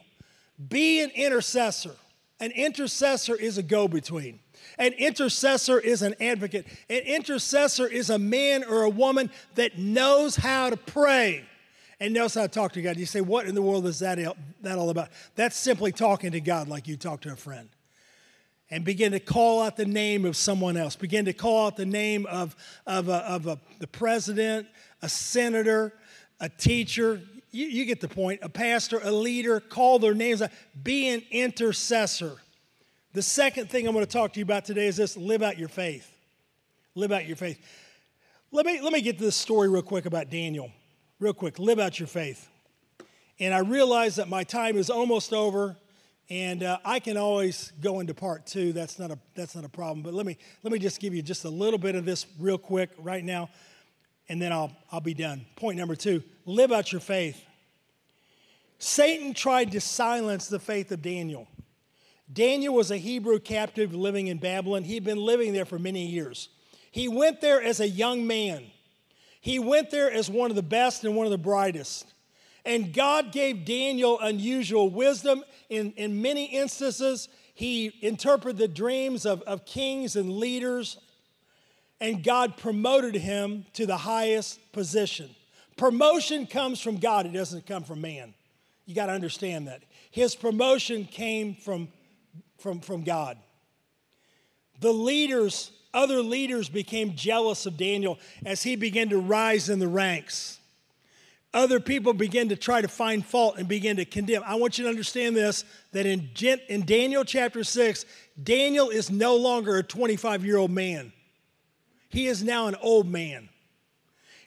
Be 0.69 1.01
an 1.01 1.09
intercessor. 1.15 1.95
An 2.39 2.51
intercessor 2.51 3.35
is 3.35 3.57
a 3.57 3.63
go 3.63 3.87
between. 3.87 4.37
An 4.77 4.93
intercessor 4.93 5.79
is 5.79 6.01
an 6.01 6.15
advocate. 6.19 6.65
An 6.89 7.03
intercessor 7.03 7.87
is 7.87 8.09
a 8.09 8.19
man 8.19 8.63
or 8.63 8.83
a 8.83 8.89
woman 8.89 9.29
that 9.55 9.77
knows 9.77 10.35
how 10.35 10.69
to 10.69 10.77
pray 10.77 11.45
and 11.99 12.13
knows 12.13 12.33
how 12.33 12.41
to 12.41 12.47
talk 12.47 12.73
to 12.73 12.81
God. 12.81 12.97
You 12.97 13.05
say, 13.05 13.21
What 13.21 13.45
in 13.45 13.55
the 13.55 13.61
world 13.61 13.85
is 13.85 13.99
that, 13.99 14.19
that 14.61 14.77
all 14.77 14.89
about? 14.89 15.09
That's 15.35 15.55
simply 15.55 15.91
talking 15.91 16.31
to 16.31 16.41
God 16.41 16.67
like 16.67 16.87
you 16.87 16.97
talk 16.97 17.21
to 17.21 17.31
a 17.31 17.35
friend. 17.35 17.69
And 18.69 18.83
begin 18.83 19.11
to 19.11 19.19
call 19.19 19.61
out 19.61 19.77
the 19.77 19.85
name 19.85 20.25
of 20.25 20.35
someone 20.35 20.77
else. 20.77 20.95
Begin 20.95 21.25
to 21.25 21.33
call 21.33 21.67
out 21.67 21.77
the 21.77 21.85
name 21.85 22.25
of, 22.25 22.55
of, 22.87 23.07
a, 23.07 23.17
of 23.17 23.47
a, 23.47 23.59
the 23.79 23.87
president, 23.87 24.67
a 25.01 25.09
senator, 25.09 25.93
a 26.39 26.49
teacher. 26.49 27.21
You, 27.51 27.67
you 27.67 27.85
get 27.85 28.01
the 28.01 28.07
point. 28.07 28.39
A 28.41 28.49
pastor, 28.49 28.99
a 29.03 29.11
leader, 29.11 29.59
call 29.59 29.99
their 29.99 30.15
names. 30.15 30.41
Be 30.81 31.09
an 31.09 31.21
intercessor. 31.29 32.37
The 33.13 33.21
second 33.21 33.69
thing 33.69 33.87
I'm 33.87 33.93
going 33.93 34.05
to 34.05 34.11
talk 34.11 34.33
to 34.33 34.39
you 34.39 34.43
about 34.43 34.65
today 34.65 34.87
is 34.87 34.97
this 34.97 35.15
live 35.15 35.43
out 35.43 35.59
your 35.59 35.69
faith. 35.69 36.11
Live 36.95 37.11
out 37.11 37.27
your 37.27 37.35
faith. 37.35 37.59
Let 38.51 38.65
me, 38.65 38.81
let 38.81 38.91
me 38.91 39.01
get 39.01 39.19
to 39.19 39.23
this 39.23 39.35
story 39.35 39.69
real 39.69 39.83
quick 39.83 40.07
about 40.07 40.31
Daniel. 40.31 40.71
Real 41.19 41.33
quick, 41.33 41.59
live 41.59 41.77
out 41.77 41.99
your 41.99 42.07
faith. 42.07 42.49
And 43.39 43.53
I 43.53 43.59
realize 43.59 44.15
that 44.15 44.29
my 44.29 44.43
time 44.43 44.77
is 44.77 44.89
almost 44.89 45.31
over, 45.31 45.75
and 46.29 46.63
uh, 46.63 46.79
I 46.83 46.99
can 46.99 47.17
always 47.17 47.71
go 47.81 47.99
into 47.99 48.15
part 48.15 48.47
two. 48.47 48.73
That's 48.73 48.97
not, 48.97 49.11
a, 49.11 49.19
that's 49.35 49.55
not 49.55 49.63
a 49.63 49.69
problem. 49.69 50.01
But 50.01 50.15
let 50.15 50.25
me, 50.25 50.37
let 50.63 50.73
me 50.73 50.79
just 50.79 50.99
give 50.99 51.13
you 51.13 51.21
just 51.21 51.45
a 51.45 51.49
little 51.49 51.79
bit 51.79 51.93
of 51.93 52.05
this 52.05 52.25
real 52.39 52.57
quick 52.57 52.89
right 52.97 53.23
now, 53.23 53.49
and 54.27 54.41
then 54.41 54.51
I'll, 54.51 54.71
I'll 54.91 55.01
be 55.01 55.13
done. 55.13 55.45
Point 55.55 55.77
number 55.77 55.95
two 55.95 56.23
live 56.45 56.71
out 56.71 56.91
your 56.91 57.01
faith. 57.01 57.43
Satan 58.79 59.35
tried 59.35 59.71
to 59.71 59.81
silence 59.81 60.47
the 60.47 60.59
faith 60.59 60.91
of 60.91 61.01
Daniel. 61.03 61.47
Daniel 62.31 62.73
was 62.73 62.91
a 62.91 62.97
Hebrew 62.97 63.39
captive 63.39 63.93
living 63.93 64.27
in 64.27 64.37
Babylon. 64.37 64.83
He'd 64.83 65.03
been 65.03 65.17
living 65.17 65.53
there 65.53 65.65
for 65.65 65.77
many 65.77 66.05
years. 66.05 66.49
He 66.91 67.07
went 67.07 67.41
there 67.41 67.61
as 67.61 67.79
a 67.79 67.87
young 67.87 68.25
man. 68.25 68.65
He 69.41 69.59
went 69.59 69.89
there 69.89 70.11
as 70.11 70.29
one 70.29 70.49
of 70.49 70.55
the 70.55 70.63
best 70.63 71.03
and 71.03 71.15
one 71.15 71.25
of 71.25 71.31
the 71.31 71.37
brightest. 71.37 72.13
And 72.65 72.93
God 72.93 73.31
gave 73.31 73.65
Daniel 73.65 74.19
unusual 74.21 74.89
wisdom. 74.89 75.43
In, 75.69 75.91
in 75.97 76.21
many 76.21 76.45
instances, 76.45 77.27
he 77.53 77.93
interpreted 78.01 78.57
the 78.57 78.67
dreams 78.67 79.25
of, 79.25 79.41
of 79.41 79.65
kings 79.65 80.15
and 80.15 80.37
leaders, 80.37 80.97
and 81.99 82.23
God 82.23 82.57
promoted 82.57 83.15
him 83.15 83.65
to 83.73 83.85
the 83.85 83.97
highest 83.97 84.59
position. 84.71 85.29
Promotion 85.77 86.47
comes 86.47 86.79
from 86.79 86.97
God, 86.97 87.25
it 87.25 87.33
doesn't 87.33 87.65
come 87.65 87.83
from 87.83 88.01
man. 88.01 88.33
You 88.85 88.95
got 88.95 89.07
to 89.07 89.13
understand 89.13 89.67
that. 89.67 89.83
His 90.11 90.35
promotion 90.35 91.05
came 91.05 91.55
from 91.55 91.89
from, 92.57 92.79
from 92.79 93.03
God. 93.03 93.37
The 94.79 94.91
leaders, 94.91 95.71
other 95.93 96.21
leaders 96.21 96.69
became 96.69 97.15
jealous 97.15 97.65
of 97.65 97.77
Daniel 97.77 98.19
as 98.45 98.63
he 98.63 98.75
began 98.75 99.09
to 99.09 99.19
rise 99.19 99.69
in 99.69 99.79
the 99.79 99.87
ranks. 99.87 100.59
Other 101.53 101.79
people 101.79 102.13
began 102.13 102.49
to 102.49 102.55
try 102.55 102.81
to 102.81 102.87
find 102.87 103.23
fault 103.23 103.57
and 103.59 103.67
begin 103.67 103.97
to 103.97 104.05
condemn. 104.05 104.41
I 104.43 104.55
want 104.55 104.77
you 104.77 104.85
to 104.85 104.89
understand 104.89 105.35
this 105.35 105.63
that 105.91 106.07
in, 106.07 106.29
in 106.67 106.85
Daniel 106.85 107.23
chapter 107.23 107.63
6, 107.63 108.05
Daniel 108.41 108.89
is 108.89 109.11
no 109.11 109.35
longer 109.35 109.77
a 109.77 109.83
25 109.83 110.43
year 110.43 110.57
old 110.57 110.71
man. 110.71 111.13
He 112.09 112.27
is 112.27 112.43
now 112.43 112.67
an 112.67 112.75
old 112.81 113.07
man. 113.07 113.49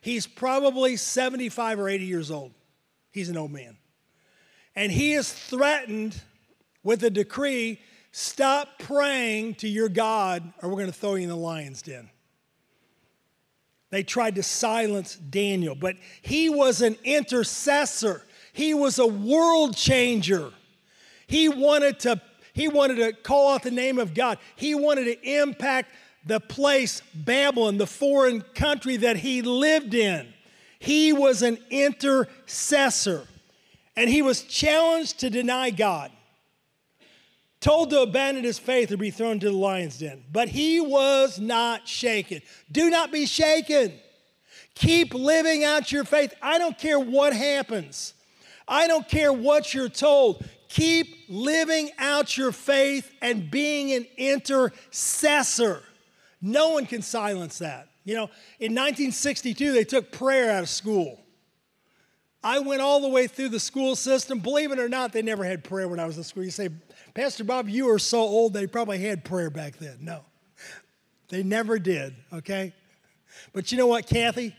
He's 0.00 0.26
probably 0.26 0.96
75 0.96 1.78
or 1.78 1.88
80 1.88 2.04
years 2.04 2.30
old. 2.30 2.52
He's 3.12 3.28
an 3.28 3.36
old 3.36 3.52
man. 3.52 3.76
And 4.74 4.92
he 4.92 5.14
is 5.14 5.32
threatened 5.32 6.20
with 6.82 7.02
a 7.02 7.10
decree 7.10 7.80
Stop 8.18 8.78
praying 8.78 9.56
to 9.56 9.68
your 9.68 9.90
God, 9.90 10.42
or 10.62 10.70
we're 10.70 10.76
going 10.76 10.86
to 10.86 10.98
throw 10.98 11.16
you 11.16 11.24
in 11.24 11.28
the 11.28 11.36
lion's 11.36 11.82
den. 11.82 12.08
They 13.90 14.04
tried 14.04 14.36
to 14.36 14.42
silence 14.42 15.16
Daniel, 15.16 15.74
but 15.74 15.96
he 16.22 16.48
was 16.48 16.80
an 16.80 16.96
intercessor. 17.04 18.22
He 18.54 18.72
was 18.72 18.98
a 18.98 19.06
world 19.06 19.76
changer. 19.76 20.50
He 21.26 21.50
wanted 21.50 22.00
to 22.00 22.22
he 22.54 22.68
wanted 22.68 22.94
to 22.96 23.12
call 23.12 23.52
out 23.52 23.62
the 23.62 23.70
name 23.70 23.98
of 23.98 24.14
God. 24.14 24.38
He 24.56 24.74
wanted 24.74 25.04
to 25.04 25.42
impact 25.42 25.92
the 26.24 26.40
place 26.40 27.02
Babylon, 27.14 27.76
the 27.76 27.86
foreign 27.86 28.40
country 28.40 28.96
that 28.96 29.18
he 29.18 29.42
lived 29.42 29.92
in. 29.92 30.26
He 30.78 31.12
was 31.12 31.42
an 31.42 31.58
intercessor. 31.68 33.26
And 33.94 34.08
he 34.08 34.22
was 34.22 34.42
challenged 34.42 35.20
to 35.20 35.28
deny 35.28 35.68
God, 35.68 36.10
told 37.66 37.90
to 37.90 38.00
abandon 38.00 38.44
his 38.44 38.60
faith 38.60 38.92
or 38.92 38.96
be 38.96 39.10
thrown 39.10 39.40
to 39.40 39.50
the 39.50 39.56
lion's 39.56 39.98
den. 39.98 40.22
But 40.30 40.48
he 40.48 40.80
was 40.80 41.40
not 41.40 41.88
shaken. 41.88 42.40
Do 42.70 42.90
not 42.90 43.10
be 43.10 43.26
shaken. 43.26 43.92
Keep 44.76 45.12
living 45.14 45.64
out 45.64 45.90
your 45.90 46.04
faith. 46.04 46.32
I 46.40 46.58
don't 46.58 46.78
care 46.78 47.00
what 47.00 47.32
happens. 47.32 48.14
I 48.68 48.86
don't 48.86 49.08
care 49.08 49.32
what 49.32 49.74
you're 49.74 49.88
told. 49.88 50.46
Keep 50.68 51.08
living 51.28 51.90
out 51.98 52.36
your 52.36 52.52
faith 52.52 53.12
and 53.20 53.50
being 53.50 53.92
an 53.94 54.06
intercessor. 54.16 55.82
No 56.40 56.70
one 56.70 56.86
can 56.86 57.02
silence 57.02 57.58
that. 57.58 57.88
You 58.04 58.14
know, 58.14 58.30
in 58.60 58.76
1962, 58.76 59.72
they 59.72 59.82
took 59.82 60.12
prayer 60.12 60.52
out 60.52 60.62
of 60.62 60.68
school. 60.68 61.20
I 62.44 62.60
went 62.60 62.80
all 62.80 63.00
the 63.00 63.08
way 63.08 63.26
through 63.26 63.48
the 63.48 63.58
school 63.58 63.96
system. 63.96 64.38
Believe 64.38 64.70
it 64.70 64.78
or 64.78 64.88
not, 64.88 65.12
they 65.12 65.22
never 65.22 65.42
had 65.42 65.64
prayer 65.64 65.88
when 65.88 65.98
I 65.98 66.06
was 66.06 66.16
in 66.16 66.22
school. 66.22 66.44
You 66.44 66.52
say, 66.52 66.68
Pastor 67.16 67.44
Bob, 67.44 67.66
you 67.70 67.88
are 67.88 67.98
so 67.98 68.18
old, 68.18 68.52
they 68.52 68.66
probably 68.66 68.98
had 68.98 69.24
prayer 69.24 69.48
back 69.48 69.78
then. 69.78 69.96
No, 70.02 70.20
they 71.30 71.42
never 71.42 71.78
did, 71.78 72.14
okay? 72.30 72.74
But 73.54 73.72
you 73.72 73.78
know 73.78 73.86
what, 73.86 74.06
Kathy? 74.06 74.54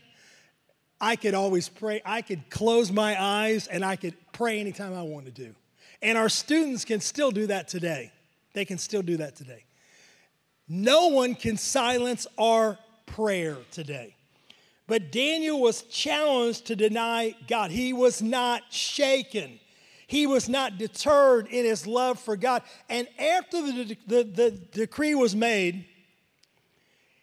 I 1.00 1.14
could 1.14 1.34
always 1.34 1.68
pray. 1.68 2.02
I 2.04 2.20
could 2.20 2.50
close 2.50 2.90
my 2.90 3.16
eyes 3.22 3.68
and 3.68 3.84
I 3.84 3.94
could 3.94 4.14
pray 4.32 4.58
anytime 4.58 4.92
I 4.92 5.02
wanted 5.02 5.36
to. 5.36 5.54
And 6.02 6.18
our 6.18 6.28
students 6.28 6.84
can 6.84 6.98
still 6.98 7.30
do 7.30 7.46
that 7.46 7.68
today. 7.68 8.10
They 8.54 8.64
can 8.64 8.78
still 8.78 9.02
do 9.02 9.18
that 9.18 9.36
today. 9.36 9.62
No 10.68 11.06
one 11.06 11.36
can 11.36 11.56
silence 11.56 12.26
our 12.36 12.76
prayer 13.06 13.58
today. 13.70 14.16
But 14.88 15.12
Daniel 15.12 15.60
was 15.60 15.82
challenged 15.82 16.66
to 16.66 16.74
deny 16.74 17.36
God. 17.46 17.70
He 17.70 17.92
was 17.92 18.20
not 18.20 18.62
shaken. 18.70 19.60
He 20.08 20.26
was 20.26 20.48
not 20.48 20.78
deterred 20.78 21.48
in 21.48 21.66
his 21.66 21.86
love 21.86 22.18
for 22.18 22.34
God. 22.34 22.62
And 22.88 23.06
after 23.18 23.60
the, 23.60 23.96
the, 24.06 24.24
the 24.24 24.50
decree 24.72 25.14
was 25.14 25.36
made, 25.36 25.84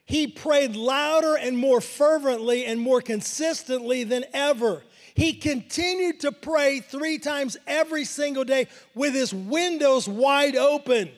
he 0.05 0.27
prayed 0.27 0.75
louder 0.75 1.35
and 1.35 1.57
more 1.57 1.81
fervently 1.81 2.63
and 2.63 2.79
more 2.79 3.01
consistently 3.01 4.03
than 4.03 4.23
ever. 4.35 4.83
He 5.15 5.33
continued 5.33 6.19
to 6.19 6.31
pray 6.31 6.79
three 6.79 7.17
times 7.17 7.57
every 7.65 8.05
single 8.05 8.43
day 8.43 8.67
with 8.93 9.15
his 9.15 9.33
windows 9.33 10.07
wide 10.07 10.55
open. 10.55 11.09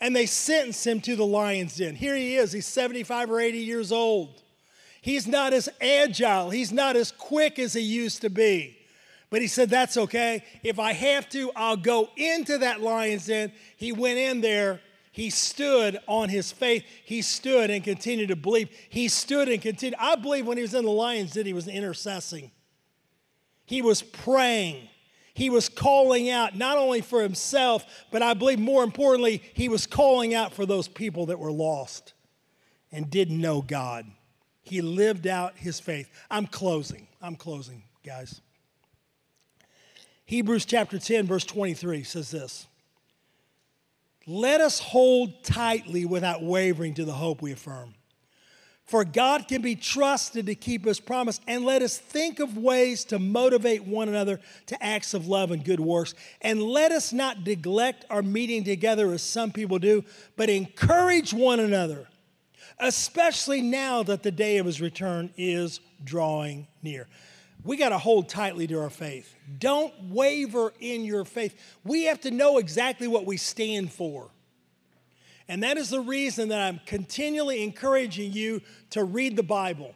And 0.00 0.16
they 0.16 0.24
sentenced 0.24 0.86
him 0.86 1.02
to 1.02 1.16
the 1.16 1.26
lion's 1.26 1.76
den. 1.76 1.96
Here 1.96 2.16
he 2.16 2.36
is, 2.36 2.50
he's 2.50 2.66
75 2.66 3.30
or 3.30 3.40
80 3.40 3.58
years 3.58 3.92
old. 3.92 4.42
He's 5.02 5.26
not 5.26 5.52
as 5.52 5.68
agile, 5.82 6.48
he's 6.48 6.72
not 6.72 6.96
as 6.96 7.12
quick 7.12 7.58
as 7.58 7.74
he 7.74 7.82
used 7.82 8.22
to 8.22 8.30
be. 8.30 8.77
But 9.30 9.42
he 9.42 9.48
said, 9.48 9.70
That's 9.70 9.96
okay. 9.96 10.44
If 10.62 10.78
I 10.78 10.92
have 10.92 11.28
to, 11.30 11.50
I'll 11.54 11.76
go 11.76 12.08
into 12.16 12.58
that 12.58 12.80
lion's 12.80 13.26
den. 13.26 13.52
He 13.76 13.92
went 13.92 14.18
in 14.18 14.40
there. 14.40 14.80
He 15.12 15.30
stood 15.30 15.98
on 16.06 16.28
his 16.28 16.52
faith. 16.52 16.84
He 17.04 17.22
stood 17.22 17.70
and 17.70 17.82
continued 17.82 18.28
to 18.28 18.36
believe. 18.36 18.68
He 18.88 19.08
stood 19.08 19.48
and 19.48 19.60
continued. 19.60 19.98
I 19.98 20.14
believe 20.14 20.46
when 20.46 20.56
he 20.56 20.62
was 20.62 20.74
in 20.74 20.84
the 20.84 20.90
lion's 20.90 21.32
den, 21.32 21.44
he 21.44 21.52
was 21.52 21.66
intercessing. 21.66 22.52
He 23.64 23.82
was 23.82 24.00
praying. 24.00 24.88
He 25.34 25.50
was 25.50 25.68
calling 25.68 26.30
out 26.30 26.56
not 26.56 26.78
only 26.78 27.00
for 27.00 27.22
himself, 27.22 27.84
but 28.10 28.22
I 28.22 28.34
believe 28.34 28.58
more 28.58 28.82
importantly, 28.82 29.42
he 29.54 29.68
was 29.68 29.86
calling 29.86 30.34
out 30.34 30.52
for 30.52 30.66
those 30.66 30.88
people 30.88 31.26
that 31.26 31.38
were 31.38 31.52
lost 31.52 32.14
and 32.90 33.10
didn't 33.10 33.40
know 33.40 33.60
God. 33.60 34.06
He 34.62 34.80
lived 34.80 35.26
out 35.26 35.56
his 35.56 35.80
faith. 35.80 36.10
I'm 36.30 36.46
closing. 36.46 37.08
I'm 37.22 37.36
closing, 37.36 37.84
guys. 38.04 38.40
Hebrews 40.28 40.66
chapter 40.66 40.98
10, 40.98 41.26
verse 41.26 41.44
23 41.44 42.02
says 42.02 42.30
this 42.30 42.66
Let 44.26 44.60
us 44.60 44.78
hold 44.78 45.42
tightly 45.42 46.04
without 46.04 46.42
wavering 46.42 46.92
to 46.94 47.06
the 47.06 47.14
hope 47.14 47.40
we 47.40 47.52
affirm. 47.52 47.94
For 48.84 49.06
God 49.06 49.48
can 49.48 49.62
be 49.62 49.74
trusted 49.74 50.44
to 50.44 50.54
keep 50.54 50.84
his 50.84 51.00
promise, 51.00 51.40
and 51.48 51.64
let 51.64 51.80
us 51.80 51.96
think 51.96 52.40
of 52.40 52.58
ways 52.58 53.06
to 53.06 53.18
motivate 53.18 53.86
one 53.86 54.10
another 54.10 54.38
to 54.66 54.82
acts 54.84 55.14
of 55.14 55.28
love 55.28 55.50
and 55.50 55.64
good 55.64 55.80
works. 55.80 56.14
And 56.42 56.62
let 56.62 56.92
us 56.92 57.10
not 57.10 57.46
neglect 57.46 58.04
our 58.10 58.22
meeting 58.22 58.64
together 58.64 59.10
as 59.12 59.22
some 59.22 59.50
people 59.50 59.78
do, 59.78 60.04
but 60.36 60.50
encourage 60.50 61.32
one 61.32 61.58
another 61.58 62.06
especially 62.80 63.60
now 63.60 64.04
that 64.04 64.22
the 64.22 64.30
day 64.30 64.58
of 64.58 64.66
his 64.66 64.80
return 64.80 65.30
is 65.36 65.80
drawing 66.04 66.64
near. 66.80 67.08
We 67.64 67.76
got 67.76 67.90
to 67.90 67.98
hold 67.98 68.28
tightly 68.28 68.66
to 68.68 68.80
our 68.80 68.90
faith. 68.90 69.34
Don't 69.58 69.92
waver 70.10 70.72
in 70.80 71.04
your 71.04 71.24
faith. 71.24 71.54
We 71.84 72.04
have 72.04 72.20
to 72.22 72.30
know 72.30 72.58
exactly 72.58 73.08
what 73.08 73.26
we 73.26 73.36
stand 73.36 73.92
for. 73.92 74.30
And 75.48 75.62
that 75.62 75.78
is 75.78 75.90
the 75.90 76.00
reason 76.00 76.50
that 76.50 76.60
I'm 76.60 76.80
continually 76.86 77.62
encouraging 77.62 78.32
you 78.32 78.60
to 78.90 79.02
read 79.02 79.34
the 79.36 79.42
Bible, 79.42 79.94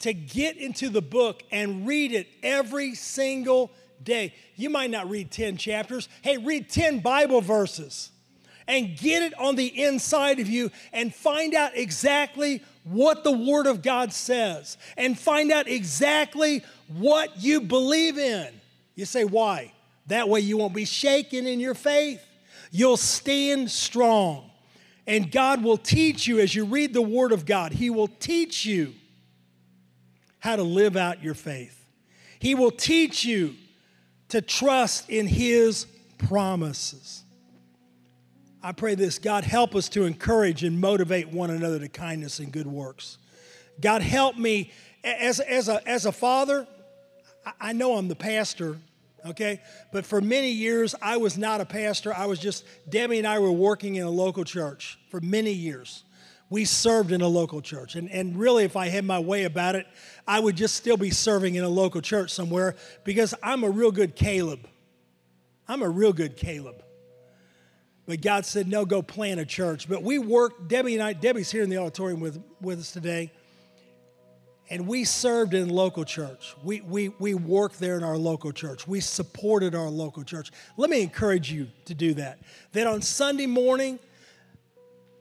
to 0.00 0.14
get 0.14 0.56
into 0.56 0.88
the 0.88 1.02
book 1.02 1.42
and 1.52 1.86
read 1.86 2.12
it 2.12 2.26
every 2.42 2.94
single 2.94 3.70
day. 4.02 4.34
You 4.56 4.70
might 4.70 4.90
not 4.90 5.08
read 5.08 5.30
10 5.30 5.58
chapters. 5.58 6.08
Hey, 6.22 6.38
read 6.38 6.68
10 6.68 7.00
Bible 7.00 7.42
verses 7.42 8.10
and 8.66 8.96
get 8.96 9.22
it 9.22 9.38
on 9.38 9.56
the 9.56 9.82
inside 9.82 10.40
of 10.40 10.48
you 10.48 10.70
and 10.92 11.14
find 11.14 11.54
out 11.54 11.72
exactly 11.74 12.62
what 12.84 13.24
the 13.24 13.32
Word 13.32 13.66
of 13.66 13.82
God 13.82 14.12
says 14.12 14.76
and 14.96 15.18
find 15.18 15.52
out 15.52 15.68
exactly 15.68 16.62
what 16.88 17.42
you 17.42 17.60
believe 17.60 18.18
in. 18.18 18.48
You 18.94 19.04
say, 19.04 19.24
why? 19.24 19.72
That 20.08 20.28
way 20.28 20.40
you 20.40 20.56
won't 20.58 20.74
be 20.74 20.84
shaken 20.84 21.46
in 21.46 21.60
your 21.60 21.74
faith. 21.74 22.22
You'll 22.70 22.96
stand 22.96 23.70
strong. 23.70 24.50
And 25.06 25.30
God 25.30 25.62
will 25.62 25.76
teach 25.76 26.26
you 26.26 26.40
as 26.40 26.54
you 26.54 26.64
read 26.64 26.94
the 26.94 27.02
Word 27.02 27.32
of 27.32 27.44
God, 27.44 27.72
He 27.72 27.90
will 27.90 28.08
teach 28.08 28.64
you 28.64 28.94
how 30.38 30.56
to 30.56 30.62
live 30.62 30.96
out 30.96 31.22
your 31.22 31.34
faith. 31.34 31.84
He 32.38 32.54
will 32.54 32.70
teach 32.70 33.24
you 33.24 33.54
to 34.28 34.40
trust 34.40 35.08
in 35.08 35.26
His 35.26 35.86
promises. 36.18 37.22
I 38.62 38.72
pray 38.72 38.94
this 38.94 39.18
God, 39.18 39.44
help 39.44 39.74
us 39.74 39.88
to 39.90 40.04
encourage 40.04 40.62
and 40.62 40.80
motivate 40.80 41.28
one 41.28 41.50
another 41.50 41.78
to 41.80 41.88
kindness 41.88 42.38
and 42.38 42.52
good 42.52 42.66
works. 42.66 43.18
God, 43.80 44.02
help 44.02 44.36
me 44.36 44.70
as, 45.02 45.40
as, 45.40 45.68
a, 45.68 45.86
as 45.88 46.06
a 46.06 46.12
father. 46.12 46.66
I 47.60 47.72
know 47.72 47.96
I'm 47.96 48.06
the 48.06 48.14
pastor, 48.14 48.76
okay? 49.26 49.60
But 49.92 50.06
for 50.06 50.20
many 50.20 50.50
years, 50.50 50.94
I 51.02 51.16
was 51.16 51.36
not 51.36 51.60
a 51.60 51.64
pastor. 51.64 52.14
I 52.14 52.26
was 52.26 52.38
just, 52.38 52.64
Debbie 52.88 53.18
and 53.18 53.26
I 53.26 53.40
were 53.40 53.50
working 53.50 53.96
in 53.96 54.06
a 54.06 54.10
local 54.10 54.44
church 54.44 54.98
for 55.10 55.20
many 55.20 55.52
years. 55.52 56.04
We 56.50 56.64
served 56.64 57.10
in 57.10 57.20
a 57.20 57.28
local 57.28 57.62
church. 57.62 57.96
And, 57.96 58.10
and 58.10 58.36
really, 58.36 58.64
if 58.64 58.76
I 58.76 58.88
had 58.88 59.04
my 59.04 59.18
way 59.18 59.44
about 59.44 59.74
it, 59.74 59.86
I 60.28 60.38
would 60.38 60.54
just 60.54 60.76
still 60.76 60.98
be 60.98 61.10
serving 61.10 61.56
in 61.56 61.64
a 61.64 61.68
local 61.68 62.00
church 62.00 62.30
somewhere 62.30 62.76
because 63.04 63.34
I'm 63.42 63.64
a 63.64 63.70
real 63.70 63.90
good 63.90 64.14
Caleb. 64.14 64.68
I'm 65.66 65.82
a 65.82 65.88
real 65.88 66.12
good 66.12 66.36
Caleb. 66.36 66.84
But 68.06 68.20
God 68.20 68.44
said, 68.44 68.66
no, 68.66 68.84
go 68.84 69.00
plant 69.00 69.38
a 69.38 69.46
church. 69.46 69.88
But 69.88 70.02
we 70.02 70.18
worked, 70.18 70.68
Debbie 70.68 70.94
and 70.94 71.02
I, 71.02 71.12
Debbie's 71.12 71.50
here 71.50 71.62
in 71.62 71.70
the 71.70 71.78
auditorium 71.78 72.20
with, 72.20 72.42
with 72.60 72.80
us 72.80 72.92
today. 72.92 73.30
And 74.70 74.88
we 74.88 75.04
served 75.04 75.54
in 75.54 75.68
local 75.68 76.04
church. 76.04 76.54
We, 76.64 76.80
we, 76.80 77.10
we 77.18 77.34
worked 77.34 77.78
there 77.78 77.96
in 77.96 78.02
our 78.02 78.16
local 78.16 78.52
church. 78.52 78.88
We 78.88 79.00
supported 79.00 79.74
our 79.74 79.88
local 79.88 80.24
church. 80.24 80.50
Let 80.76 80.88
me 80.88 81.02
encourage 81.02 81.52
you 81.52 81.68
to 81.84 81.94
do 81.94 82.14
that. 82.14 82.38
That 82.72 82.86
on 82.86 83.02
Sunday 83.02 83.46
morning, 83.46 83.98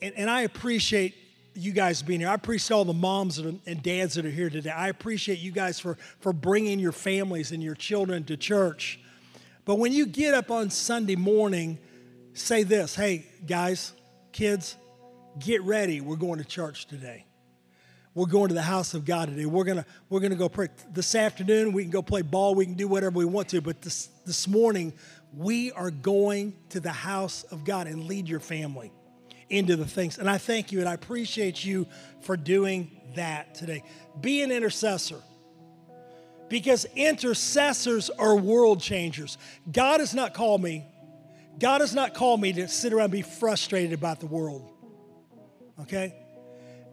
and, 0.02 0.16
and 0.16 0.30
I 0.30 0.42
appreciate 0.42 1.16
you 1.54 1.74
guys 1.74 2.02
being 2.02 2.22
here. 2.22 2.30
I 2.30 2.34
appreciate 2.34 2.76
all 2.76 2.86
the 2.86 2.94
moms 2.94 3.38
and 3.38 3.84
dads 3.84 4.16
that 4.16 4.26
are 4.26 4.30
here 4.30 4.50
today. 4.50 4.70
I 4.70 4.88
appreciate 4.88 5.40
you 5.40 5.52
guys 5.52 5.80
for, 5.80 5.98
for 6.20 6.32
bringing 6.32 6.80
your 6.80 6.94
families 6.94 7.52
and 7.52 7.62
your 7.62 7.76
children 7.76 8.24
to 8.26 8.38
church. 8.38 9.00
But 9.66 9.76
when 9.76 9.92
you 9.92 10.06
get 10.06 10.34
up 10.34 10.50
on 10.50 10.70
Sunday 10.70 11.18
morning, 11.18 11.78
say 12.34 12.64
this 12.64 12.96
hey, 12.96 13.28
guys, 13.46 13.94
kids, 14.32 14.76
get 15.40 15.62
ready. 15.64 16.02
We're 16.02 16.16
going 16.16 16.40
to 16.40 16.46
church 16.46 16.88
today. 16.88 17.26
We're 18.14 18.26
going 18.26 18.50
to 18.50 18.54
the 18.54 18.62
house 18.62 18.94
of 18.94 19.06
God 19.06 19.30
today. 19.30 19.46
We're 19.46 19.64
gonna 19.64 19.86
we're 20.10 20.20
gonna 20.20 20.36
go 20.36 20.50
pray 20.50 20.68
this 20.92 21.16
afternoon. 21.16 21.72
We 21.72 21.84
can 21.84 21.92
go 21.92 22.02
play 22.02 22.22
ball. 22.22 22.56
We 22.56 22.66
can 22.66 22.74
do 22.74 22.88
whatever 22.88 23.18
we 23.18 23.26
want 23.26 23.50
to. 23.50 23.62
But 23.62 23.82
this 23.82 24.10
this 24.26 24.50
morning, 24.50 24.94
we 25.34 25.72
are 25.72 25.92
going 25.92 26.54
to 26.70 26.82
the 26.82 26.92
house 26.92 27.44
of 27.44 27.64
God 27.64 27.88
and 27.88 28.06
lead 28.06 28.28
your 28.28 28.42
family 28.42 28.92
into 29.50 29.78
the 29.78 29.86
things. 29.86 30.18
And 30.18 30.30
I 30.30 30.38
thank 30.38 30.72
you 30.72 30.80
and 30.80 30.90
I 30.90 30.94
appreciate 30.94 31.64
you 31.64 31.88
for 32.22 32.36
doing 32.36 32.92
that 33.16 33.56
today. 33.56 33.84
Be 34.20 34.42
an 34.42 34.52
intercessor. 34.52 35.22
Because 36.50 36.86
intercessors 36.98 38.10
are 38.10 38.36
world 38.36 38.82
changers. 38.82 39.38
God 39.72 40.02
has 40.02 40.14
not 40.14 40.34
called 40.34 40.62
me, 40.62 40.86
God 41.60 41.82
has 41.82 41.94
not 41.94 42.14
called 42.14 42.42
me 42.42 42.54
to 42.54 42.68
sit 42.68 42.94
around 42.94 43.06
and 43.06 43.12
be 43.14 43.22
frustrated 43.22 43.94
about 43.94 44.20
the 44.20 44.26
world. 44.28 44.70
Okay? 45.82 46.16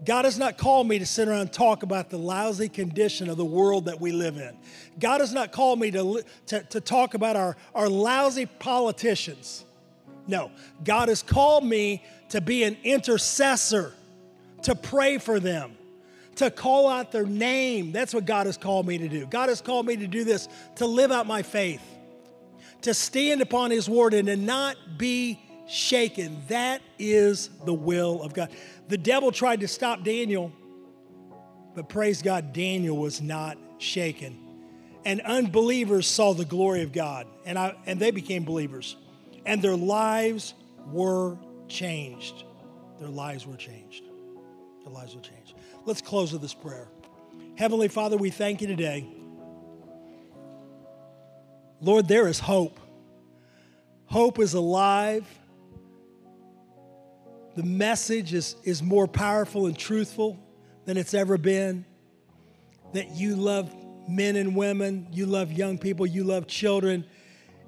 God 0.05 0.25
has 0.25 0.38
not 0.38 0.59
called 0.59 0.87
me 0.87 0.99
to 0.99 1.07
sit 1.07 1.27
around 1.29 1.40
and 1.40 1.53
talk 1.53 1.83
about 1.83 2.11
the 2.11 2.18
lousy 2.18 2.68
condition 2.68 3.29
of 3.29 3.37
the 3.37 3.44
world 3.44 3.87
that 3.87 4.01
we 4.01 4.12
live 4.12 4.37
in. 4.37 4.57
God 5.01 5.21
has 5.21 5.33
not 5.33 5.51
called 5.51 5.81
me 5.81 5.90
to, 5.90 6.23
to, 6.47 6.62
to 6.64 6.81
talk 6.81 7.14
about 7.14 7.35
our, 7.37 7.57
our 7.75 7.88
lousy 7.88 8.47
politicians. 8.47 9.64
No, 10.27 10.51
God 10.85 11.09
has 11.09 11.23
called 11.23 11.64
me 11.64 12.05
to 12.29 12.40
be 12.40 12.62
an 12.62 12.77
intercessor, 12.85 13.92
to 14.62 14.75
pray 14.75 15.18
for 15.18 15.40
them, 15.40 15.77
to 16.37 16.51
call 16.51 16.88
out 16.88 17.11
their 17.11 17.27
name. 17.27 17.90
That's 17.90 18.14
what 18.14 18.25
God 18.25 18.47
has 18.47 18.57
called 18.57 18.87
me 18.87 18.99
to 18.99 19.09
do. 19.09 19.27
God 19.27 19.49
has 19.49 19.61
called 19.61 19.87
me 19.87 19.97
to 19.97 20.07
do 20.07 20.23
this, 20.25 20.49
to 20.77 20.87
live 20.87 21.11
out 21.11 21.27
my 21.27 21.42
faith, 21.42 21.83
to 22.82 22.94
stand 22.94 23.40
upon 23.40 23.70
His 23.70 23.88
word 23.88 24.14
and 24.14 24.28
to 24.28 24.36
not 24.36 24.76
be 24.96 25.40
shaken. 25.68 26.42
That 26.48 26.80
is 26.98 27.50
the 27.64 27.74
will 27.74 28.22
of 28.22 28.34
God. 28.34 28.50
The 28.88 28.98
devil 28.98 29.30
tried 29.32 29.60
to 29.60 29.68
stop 29.68 30.02
Daniel, 30.02 30.52
but 31.74 31.88
praise 31.88 32.22
God, 32.22 32.52
Daniel 32.52 32.96
was 32.96 33.20
not 33.20 33.58
shaken. 33.78 34.44
And 35.04 35.20
unbelievers 35.20 36.06
saw 36.06 36.34
the 36.34 36.44
glory 36.44 36.82
of 36.82 36.92
God, 36.92 37.26
and, 37.44 37.58
I, 37.58 37.74
and 37.86 38.00
they 38.00 38.10
became 38.10 38.44
believers. 38.44 38.96
And 39.46 39.62
their 39.62 39.76
lives 39.76 40.54
were 40.86 41.38
changed. 41.68 42.44
Their 42.98 43.08
lives 43.08 43.46
were 43.46 43.56
changed. 43.56 44.04
Their 44.84 44.92
lives 44.92 45.14
were 45.14 45.20
changed. 45.20 45.54
Let's 45.86 46.02
close 46.02 46.32
with 46.32 46.42
this 46.42 46.54
prayer. 46.54 46.88
Heavenly 47.56 47.88
Father, 47.88 48.16
we 48.16 48.30
thank 48.30 48.60
you 48.60 48.66
today. 48.66 49.06
Lord, 51.80 52.08
there 52.08 52.28
is 52.28 52.38
hope. 52.38 52.80
Hope 54.06 54.38
is 54.38 54.54
alive. 54.54 55.26
The 57.56 57.62
message 57.62 58.34
is, 58.34 58.56
is 58.64 58.82
more 58.82 59.06
powerful 59.06 59.66
and 59.66 59.76
truthful 59.76 60.38
than 60.84 60.96
it's 60.96 61.14
ever 61.14 61.36
been. 61.38 61.84
That 62.94 63.10
you 63.10 63.36
love 63.36 63.74
men 64.08 64.36
and 64.36 64.56
women, 64.56 65.08
you 65.12 65.26
love 65.26 65.52
young 65.52 65.78
people, 65.78 66.06
you 66.06 66.24
love 66.24 66.46
children. 66.46 67.04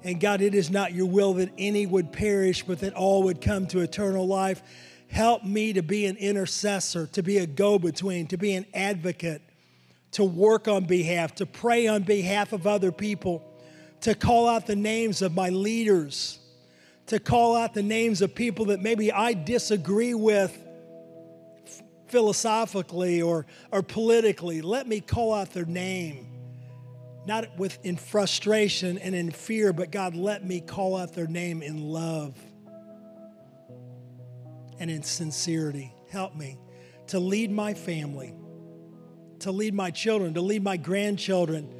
And 0.03 0.19
God, 0.19 0.41
it 0.41 0.55
is 0.55 0.71
not 0.71 0.93
your 0.93 1.05
will 1.05 1.35
that 1.35 1.51
any 1.57 1.85
would 1.85 2.11
perish, 2.11 2.63
but 2.63 2.79
that 2.79 2.93
all 2.93 3.23
would 3.23 3.39
come 3.39 3.67
to 3.67 3.81
eternal 3.81 4.27
life. 4.27 4.63
Help 5.07 5.43
me 5.43 5.73
to 5.73 5.83
be 5.83 6.05
an 6.05 6.17
intercessor, 6.17 7.05
to 7.07 7.21
be 7.21 7.37
a 7.37 7.45
go 7.45 7.77
between, 7.77 8.27
to 8.27 8.37
be 8.37 8.53
an 8.53 8.65
advocate, 8.73 9.41
to 10.11 10.23
work 10.23 10.67
on 10.67 10.85
behalf, 10.85 11.35
to 11.35 11.45
pray 11.45 11.85
on 11.87 12.03
behalf 12.03 12.53
of 12.53 12.65
other 12.65 12.91
people, 12.91 13.43
to 14.01 14.15
call 14.15 14.47
out 14.47 14.67
the 14.67 14.75
names 14.75 15.21
of 15.21 15.33
my 15.33 15.49
leaders, 15.49 16.39
to 17.07 17.19
call 17.19 17.55
out 17.55 17.73
the 17.73 17.83
names 17.83 18.21
of 18.21 18.35
people 18.35 18.65
that 18.65 18.81
maybe 18.81 19.11
I 19.11 19.33
disagree 19.33 20.13
with 20.13 20.57
philosophically 22.07 23.21
or, 23.21 23.45
or 23.71 23.81
politically. 23.81 24.61
Let 24.61 24.87
me 24.87 24.99
call 25.01 25.33
out 25.33 25.51
their 25.51 25.65
name 25.65 26.31
not 27.25 27.57
with 27.57 27.77
in 27.85 27.97
frustration 27.97 28.97
and 28.97 29.13
in 29.13 29.31
fear, 29.31 29.73
but 29.73 29.91
God, 29.91 30.15
let 30.15 30.45
me 30.45 30.59
call 30.59 30.97
out 30.97 31.13
their 31.13 31.27
name 31.27 31.61
in 31.61 31.89
love 31.89 32.35
and 34.79 34.89
in 34.89 35.03
sincerity. 35.03 35.93
Help 36.09 36.35
me 36.35 36.57
to 37.07 37.19
lead 37.19 37.51
my 37.51 37.73
family, 37.73 38.33
to 39.39 39.51
lead 39.51 39.73
my 39.73 39.91
children, 39.91 40.33
to 40.33 40.41
lead 40.41 40.63
my 40.63 40.77
grandchildren, 40.77 41.71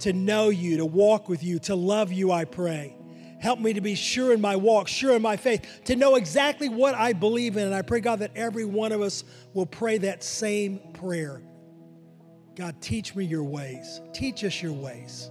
to 0.00 0.12
know 0.12 0.48
you, 0.48 0.78
to 0.78 0.86
walk 0.86 1.28
with 1.28 1.42
you, 1.42 1.58
to 1.60 1.74
love 1.74 2.12
you, 2.12 2.32
I 2.32 2.44
pray. 2.44 2.96
Help 3.40 3.58
me 3.58 3.72
to 3.72 3.80
be 3.80 3.94
sure 3.94 4.34
in 4.34 4.40
my 4.40 4.56
walk, 4.56 4.86
sure 4.86 5.16
in 5.16 5.22
my 5.22 5.36
faith, 5.36 5.66
to 5.86 5.96
know 5.96 6.16
exactly 6.16 6.68
what 6.68 6.94
I 6.94 7.14
believe 7.14 7.56
in. 7.56 7.64
And 7.64 7.74
I 7.74 7.80
pray, 7.82 8.00
God, 8.00 8.18
that 8.18 8.32
every 8.36 8.66
one 8.66 8.92
of 8.92 9.00
us 9.00 9.24
will 9.54 9.66
pray 9.66 9.96
that 9.98 10.22
same 10.22 10.78
prayer. 10.92 11.40
God, 12.54 12.80
teach 12.82 13.14
me 13.14 13.24
your 13.24 13.44
ways. 13.44 14.02
Teach 14.12 14.44
us 14.44 14.60
your 14.60 14.74
ways. 14.74 15.30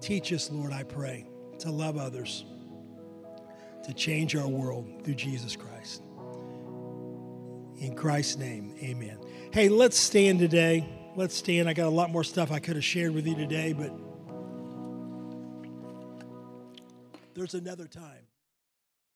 Teach 0.00 0.32
us, 0.32 0.50
Lord, 0.50 0.72
I 0.72 0.84
pray, 0.84 1.26
to 1.60 1.70
love 1.70 1.96
others, 1.96 2.44
to 3.82 3.92
change 3.92 4.36
our 4.36 4.46
world 4.46 4.86
through 5.02 5.14
Jesus 5.14 5.56
Christ. 5.56 6.02
In 7.78 7.96
Christ's 7.96 8.36
name, 8.36 8.76
amen. 8.80 9.18
Hey, 9.52 9.68
let's 9.68 9.98
stand 9.98 10.38
today. 10.38 10.88
Let's 11.16 11.36
stand. 11.36 11.68
I 11.68 11.74
got 11.74 11.86
a 11.86 11.90
lot 11.90 12.10
more 12.10 12.24
stuff 12.24 12.50
I 12.50 12.58
could 12.58 12.74
have 12.74 12.84
shared 12.84 13.14
with 13.14 13.24
you 13.26 13.36
today, 13.36 13.72
but 13.72 13.92
there's 17.34 17.54
another 17.54 17.86
time. 17.86 18.26